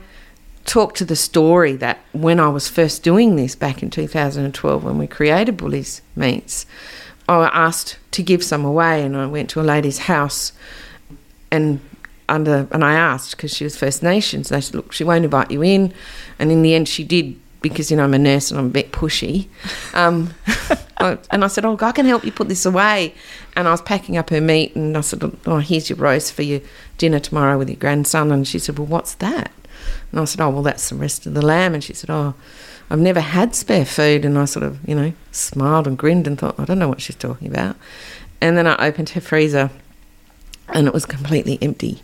talk 0.65 0.95
to 0.97 1.05
the 1.05 1.17
story 1.17 1.77
that 1.77 1.99
when 2.13 2.39
I 2.39 2.49
was 2.49 2.69
first 2.69 3.03
doing 3.03 3.37
this 3.37 3.55
back 3.55 3.83
in 3.83 3.91
2012 3.91 4.85
when 4.85 4.99
we 4.99 5.07
created 5.07 5.57
Bullies 5.57 6.03
Meats, 6.15 6.67
I 7.29 7.39
was 7.39 7.51
asked 7.53 7.99
to 8.13 8.23
give 8.23 8.45
some 8.45 8.65
away 8.65 9.03
and 9.03 9.17
I 9.17 9.27
went 9.27 9.51
to 9.51 9.61
a 9.61 9.63
lady's 9.63 10.01
house 10.01 10.53
and 11.51 11.81
under 12.29 12.67
and 12.71 12.85
I 12.85 12.95
asked 12.95 13.33
because 13.33 13.55
she 13.55 13.65
was 13.65 13.77
First 13.77 14.03
Nations. 14.03 14.49
They 14.49 14.61
said, 14.61 14.75
"Look, 14.75 14.93
she 14.93 15.05
won't 15.05 15.25
invite 15.25 15.51
you 15.51 15.63
in," 15.63 15.93
and 16.39 16.51
in 16.51 16.63
the 16.63 16.75
end, 16.75 16.89
she 16.89 17.05
did 17.05 17.39
because 17.61 17.91
you 17.91 17.97
know 17.97 18.05
I'm 18.05 18.15
a 18.15 18.19
nurse 18.19 18.51
and 18.51 18.61
I'm 18.61 18.67
a 18.67 18.71
bit 18.71 18.93
pushy. 18.93 19.49
Um, 19.95 20.35
and 20.99 21.45
I 21.45 21.49
said, 21.49 21.65
"Oh, 21.65 21.77
I 21.81 21.93
can 21.93 22.07
help 22.07 22.25
you 22.25 22.33
put 22.33 22.49
this 22.49 22.67
away." 22.67 23.15
And 23.57 23.67
I 23.67 23.71
was 23.71 23.83
packing 23.83 24.17
up 24.17 24.31
her 24.31 24.41
meat, 24.41 24.75
and 24.77 24.97
I 24.97 25.01
said, 25.01 25.23
"Oh, 25.47 25.59
here's 25.59 25.91
your 25.91 25.99
roast 25.99 26.33
for 26.33 26.43
your 26.43 26.61
dinner 26.97 27.21
tomorrow 27.21 27.59
with 27.59 27.69
your 27.69 27.79
grandson." 27.79 28.31
And 28.33 28.47
she 28.47 28.59
said, 28.59 28.79
"Well, 28.79 28.87
what's 28.87 29.15
that?" 29.15 29.51
And 30.13 30.21
I 30.21 30.25
said, 30.25 30.41
"Oh, 30.41 30.51
well, 30.51 30.63
that's 30.63 30.89
the 30.89 30.97
rest 30.97 31.27
of 31.27 31.35
the 31.35 31.43
lamb." 31.43 31.75
And 31.75 31.83
she 31.83 31.95
said, 31.95 32.11
"Oh." 32.11 32.35
I've 32.91 32.99
never 32.99 33.21
had 33.21 33.55
spare 33.55 33.85
food, 33.85 34.25
and 34.25 34.39
I 34.39 34.47
sort 34.47 34.63
of, 34.63 34.79
you 34.89 34.95
know, 34.95 35.13
smiled 35.31 35.87
and 35.87 35.99
grinned 35.99 36.27
and 36.27 36.39
thought, 36.39 36.59
I 36.59 36.65
don't 36.65 36.79
know 36.79 36.89
what 36.89 37.03
she's 37.03 37.17
talking 37.17 37.49
about. 37.49 37.77
And 38.41 38.57
then 38.57 38.67
I 38.67 38.87
opened 38.87 39.11
her 39.11 39.21
freezer, 39.21 39.71
and 40.69 40.87
it 40.87 40.95
was 40.95 41.05
completely 41.05 41.59
empty. 41.61 42.03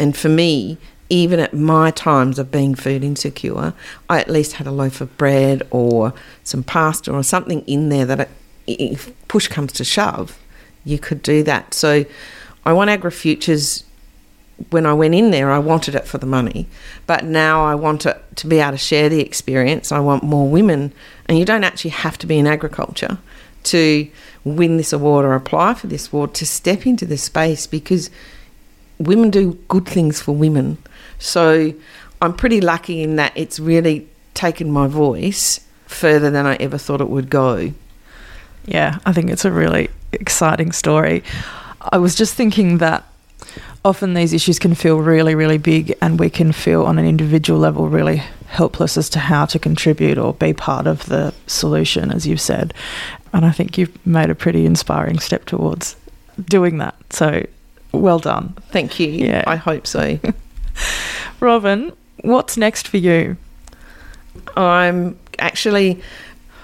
And 0.00 0.16
for 0.16 0.30
me, 0.30 0.78
even 1.10 1.40
at 1.40 1.52
my 1.52 1.90
times 1.90 2.38
of 2.38 2.50
being 2.50 2.74
food 2.74 3.04
insecure, 3.04 3.74
I 4.08 4.18
at 4.18 4.30
least 4.30 4.54
had 4.54 4.66
a 4.66 4.70
loaf 4.70 5.02
of 5.02 5.14
bread 5.18 5.62
or 5.70 6.14
some 6.42 6.62
pasta 6.62 7.12
or 7.12 7.22
something 7.22 7.60
in 7.66 7.90
there 7.90 8.06
that 8.06 8.30
if 8.66 9.12
push 9.28 9.46
comes 9.46 9.74
to 9.74 9.84
shove, 9.84 10.38
you 10.86 10.98
could 10.98 11.20
do 11.20 11.42
that. 11.42 11.74
So 11.74 12.06
I 12.64 12.72
want 12.72 12.88
AgriFutures. 12.88 13.84
When 14.70 14.86
I 14.86 14.94
went 14.94 15.14
in 15.14 15.32
there, 15.32 15.50
I 15.50 15.58
wanted 15.58 15.94
it 15.94 16.06
for 16.06 16.16
the 16.16 16.26
money, 16.26 16.66
but 17.06 17.24
now 17.24 17.64
I 17.64 17.74
want 17.74 18.06
it 18.06 18.22
to 18.36 18.46
be 18.46 18.58
able 18.58 18.72
to 18.72 18.78
share 18.78 19.10
the 19.10 19.20
experience. 19.20 19.90
I 19.92 20.00
want 20.00 20.22
more 20.22 20.48
women, 20.48 20.92
and 21.26 21.38
you 21.38 21.46
don't 21.46 21.64
actually 21.64 21.90
have 21.90 22.16
to 22.18 22.26
be 22.26 22.38
in 22.38 22.46
agriculture 22.46 23.18
to 23.64 24.10
win 24.44 24.76
this 24.76 24.92
award 24.92 25.24
or 25.24 25.34
apply 25.34 25.74
for 25.74 25.86
this 25.86 26.12
award 26.12 26.34
to 26.34 26.46
step 26.46 26.86
into 26.86 27.06
this 27.06 27.22
space 27.22 27.66
because 27.66 28.10
women 29.00 29.30
do 29.30 29.54
good 29.66 29.86
things 29.86 30.20
for 30.20 30.32
women. 30.32 30.78
So 31.18 31.72
I'm 32.22 32.34
pretty 32.34 32.60
lucky 32.60 33.02
in 33.02 33.16
that 33.16 33.32
it's 33.34 33.58
really 33.58 34.06
taken 34.34 34.70
my 34.70 34.86
voice 34.86 35.60
further 35.86 36.30
than 36.30 36.46
I 36.46 36.54
ever 36.56 36.78
thought 36.78 37.00
it 37.00 37.08
would 37.08 37.30
go. 37.30 37.72
Yeah, 38.66 38.98
I 39.04 39.12
think 39.12 39.30
it's 39.30 39.44
a 39.44 39.50
really 39.50 39.90
exciting 40.12 40.70
story. 40.72 41.24
I 41.80 41.98
was 41.98 42.14
just 42.14 42.34
thinking 42.34 42.78
that 42.78 43.04
often 43.84 44.14
these 44.14 44.32
issues 44.32 44.58
can 44.58 44.74
feel 44.74 44.98
really, 44.98 45.34
really 45.34 45.58
big, 45.58 45.96
and 46.02 46.20
we 46.20 46.28
can 46.28 46.52
feel 46.52 46.84
on 46.84 46.98
an 46.98 47.06
individual 47.06 47.58
level 47.58 47.88
really 47.88 48.22
helpless 48.46 48.96
as 48.96 49.08
to 49.10 49.18
how 49.18 49.46
to 49.46 49.58
contribute 49.58 50.18
or 50.18 50.34
be 50.34 50.52
part 50.52 50.86
of 50.86 51.06
the 51.06 51.32
solution, 51.46 52.12
as 52.12 52.26
you've 52.26 52.40
said. 52.40 52.74
And 53.32 53.46
I 53.46 53.50
think 53.50 53.78
you've 53.78 54.06
made 54.06 54.28
a 54.28 54.34
pretty 54.34 54.66
inspiring 54.66 55.18
step 55.20 55.46
towards 55.46 55.96
doing 56.44 56.78
that. 56.78 56.96
So 57.10 57.46
well 57.92 58.18
done. 58.18 58.54
Thank 58.70 59.00
you. 59.00 59.08
Yeah. 59.08 59.44
I 59.46 59.56
hope 59.56 59.86
so. 59.86 60.18
Robyn, 61.40 61.92
what's 62.22 62.56
next 62.56 62.88
for 62.88 62.98
you? 62.98 63.36
I'm 64.56 65.18
actually 65.38 66.00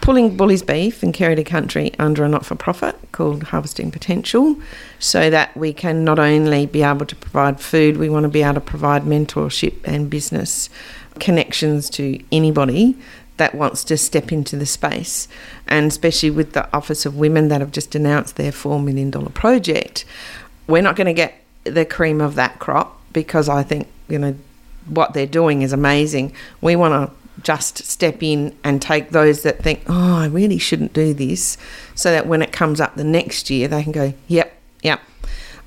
pulling 0.00 0.36
Bully's 0.36 0.62
Beef 0.62 1.02
and 1.02 1.12
Carry 1.12 1.34
to 1.34 1.42
Country 1.42 1.92
under 1.98 2.24
a 2.24 2.28
not 2.28 2.46
for 2.46 2.54
profit 2.54 2.96
called 3.10 3.42
Harvesting 3.42 3.90
Potential 3.90 4.56
so 4.98 5.30
that 5.30 5.56
we 5.56 5.72
can 5.72 6.04
not 6.04 6.18
only 6.18 6.66
be 6.66 6.82
able 6.82 7.06
to 7.06 7.16
provide 7.16 7.60
food, 7.60 7.96
we 7.96 8.08
want 8.08 8.22
to 8.22 8.28
be 8.28 8.42
able 8.42 8.54
to 8.54 8.60
provide 8.60 9.02
mentorship 9.02 9.74
and 9.84 10.08
business 10.08 10.70
connections 11.18 11.90
to 11.90 12.22
anybody 12.30 12.96
that 13.38 13.54
wants 13.54 13.84
to 13.84 13.96
step 13.96 14.32
into 14.32 14.56
the 14.56 14.66
space. 14.66 15.28
And 15.66 15.86
especially 15.88 16.30
with 16.30 16.52
the 16.52 16.72
Office 16.74 17.04
of 17.04 17.16
Women 17.16 17.48
that 17.48 17.60
have 17.60 17.72
just 17.72 17.94
announced 17.94 18.36
their 18.36 18.52
$4 18.52 18.82
million 18.82 19.10
project, 19.10 20.04
we're 20.66 20.82
not 20.82 20.96
going 20.96 21.06
to 21.06 21.12
get 21.12 21.34
the 21.64 21.84
cream 21.84 22.20
of 22.20 22.34
that 22.36 22.58
crop 22.58 23.00
because 23.12 23.48
I 23.48 23.62
think, 23.62 23.88
you 24.08 24.18
know, 24.18 24.36
what 24.88 25.14
they're 25.14 25.26
doing 25.26 25.62
is 25.62 25.72
amazing. 25.72 26.32
We 26.60 26.76
want 26.76 27.10
to 27.10 27.42
just 27.42 27.78
step 27.78 28.22
in 28.22 28.56
and 28.64 28.80
take 28.80 29.10
those 29.10 29.42
that 29.42 29.62
think, 29.62 29.82
oh, 29.88 30.16
I 30.16 30.26
really 30.26 30.58
shouldn't 30.58 30.92
do 30.92 31.12
this, 31.12 31.58
so 31.94 32.10
that 32.10 32.26
when 32.26 32.42
it 32.42 32.52
comes 32.52 32.80
up 32.80 32.94
the 32.94 33.04
next 33.04 33.50
year, 33.50 33.68
they 33.68 33.82
can 33.82 33.92
go, 33.92 34.14
yep, 34.26 34.56
yep. 34.82 35.00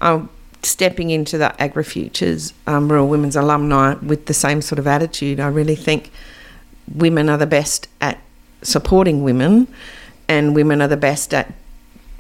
I'm 0.02 0.30
stepping 0.64 1.10
into 1.10 1.38
the 1.38 1.54
AgriFutures 1.60 2.54
um, 2.68 2.92
Rural 2.92 3.08
Women's 3.08 3.36
Alumni 3.36 3.94
with 3.96 4.26
the 4.26 4.34
same 4.34 4.62
sort 4.62 4.80
of 4.80 4.88
attitude. 4.88 5.40
I 5.40 5.48
really 5.48 5.76
think 5.76 6.12
women 6.94 7.30
are 7.30 7.38
the 7.38 7.48
best 7.48 7.88
at 8.02 8.20
supporting 8.62 9.24
women, 9.24 9.68
and 10.28 10.56
women 10.56 10.82
are 10.82 10.88
the 10.88 10.98
best 10.98 11.34
at 11.34 11.54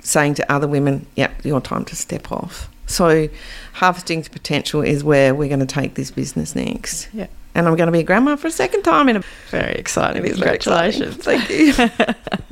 saying 0.02 0.36
to 0.36 0.52
other 0.52 0.68
women, 0.68 1.06
yep, 1.16 1.44
your 1.44 1.62
time 1.62 1.86
to 1.86 1.96
step 1.96 2.32
off. 2.32 2.70
So, 2.86 3.30
harvesting 3.74 4.24
potential 4.24 4.82
is 4.82 5.04
where 5.04 5.36
we're 5.36 5.48
going 5.48 5.60
to 5.60 5.66
take 5.66 5.94
this 5.94 6.10
business 6.12 6.56
next. 6.56 7.08
Yeah. 7.14 7.28
And 7.56 7.68
I'm 7.68 7.76
going 7.76 7.88
to 7.88 7.92
be 7.92 8.00
a 8.00 8.04
grandma 8.04 8.36
for 8.36 8.48
a 8.48 8.52
second 8.52 8.84
time 8.84 9.10
in 9.10 9.18
a 9.18 9.24
Very 9.50 9.74
exciting. 9.74 10.24
It 10.26 10.32
is 10.32 10.40
very 10.40 10.58
Congratulations. 10.58 11.18
exciting. 11.18 11.72
Thank 11.74 12.00
you. 12.00 12.16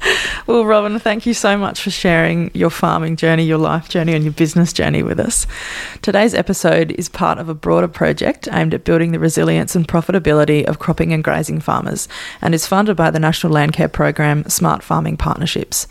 Well, 0.46 0.64
Robyn, 0.64 0.98
thank 0.98 1.26
you 1.26 1.34
so 1.34 1.56
much 1.56 1.80
for 1.80 1.90
sharing 1.90 2.50
your 2.54 2.70
farming 2.70 3.16
journey, 3.16 3.44
your 3.44 3.58
life 3.58 3.88
journey, 3.88 4.14
and 4.14 4.24
your 4.24 4.32
business 4.32 4.72
journey 4.72 5.02
with 5.02 5.20
us. 5.20 5.46
Today's 6.02 6.34
episode 6.34 6.90
is 6.92 7.08
part 7.08 7.38
of 7.38 7.48
a 7.48 7.54
broader 7.54 7.86
project 7.86 8.48
aimed 8.50 8.74
at 8.74 8.82
building 8.82 9.12
the 9.12 9.20
resilience 9.20 9.76
and 9.76 9.86
profitability 9.86 10.64
of 10.64 10.80
cropping 10.80 11.12
and 11.12 11.22
grazing 11.22 11.60
farmers 11.60 12.08
and 12.42 12.52
is 12.52 12.66
funded 12.66 12.96
by 12.96 13.10
the 13.10 13.20
National 13.20 13.52
Landcare 13.52 13.92
Program 13.92 14.42
Smart 14.48 14.82
Farming 14.82 15.16
Partnerships. 15.16 15.86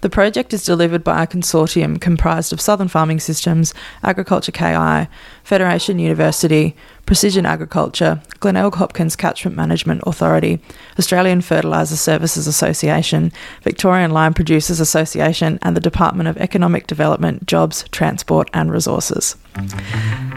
The 0.00 0.10
project 0.10 0.52
is 0.52 0.64
delivered 0.64 1.04
by 1.04 1.22
a 1.22 1.26
consortium 1.26 2.00
comprised 2.00 2.52
of 2.52 2.60
Southern 2.60 2.88
Farming 2.88 3.20
Systems, 3.20 3.74
Agriculture 4.02 4.52
KI, 4.52 5.08
Federation 5.44 5.98
University, 5.98 6.74
Precision 7.06 7.44
Agriculture, 7.44 8.22
Glenelg 8.38 8.76
Hopkins 8.76 9.16
Catchment 9.16 9.56
Management 9.56 10.02
Authority, 10.06 10.60
Australian 10.98 11.40
Fertiliser 11.40 11.96
Services 11.96 12.46
Association, 12.46 13.32
Victorian 13.62 14.12
Lime 14.12 14.34
Producers 14.34 14.80
Association, 14.80 15.58
and 15.62 15.76
the 15.76 15.80
Department 15.80 16.28
of 16.28 16.36
Economic 16.38 16.86
Development, 16.86 17.46
Jobs, 17.46 17.84
Transport 17.90 18.48
and 18.54 18.72
Resources. 18.72 19.36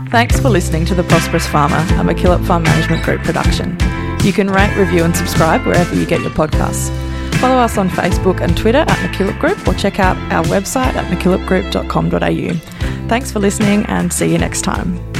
Thanks 0.09 0.39
for 0.39 0.49
listening 0.49 0.85
to 0.85 0.95
The 0.95 1.03
Prosperous 1.03 1.47
Farmer, 1.47 1.77
a 1.77 2.03
MacKillop 2.03 2.45
Farm 2.45 2.63
Management 2.63 3.03
Group 3.03 3.21
production. 3.21 3.77
You 4.23 4.33
can 4.33 4.49
rate, 4.49 4.75
review, 4.77 5.03
and 5.03 5.15
subscribe 5.15 5.65
wherever 5.65 5.93
you 5.95 6.05
get 6.05 6.21
your 6.21 6.31
podcasts. 6.31 6.89
Follow 7.39 7.57
us 7.57 7.77
on 7.77 7.89
Facebook 7.89 8.39
and 8.39 8.55
Twitter 8.55 8.79
at 8.79 8.87
MacKillop 8.87 9.37
Group 9.39 9.67
or 9.67 9.73
check 9.73 9.99
out 9.99 10.15
our 10.31 10.45
website 10.45 10.95
at 10.95 11.05
mckillopgroup.com.au. 11.11 13.07
Thanks 13.09 13.31
for 13.31 13.39
listening 13.39 13.85
and 13.87 14.13
see 14.13 14.31
you 14.31 14.37
next 14.37 14.61
time. 14.61 15.12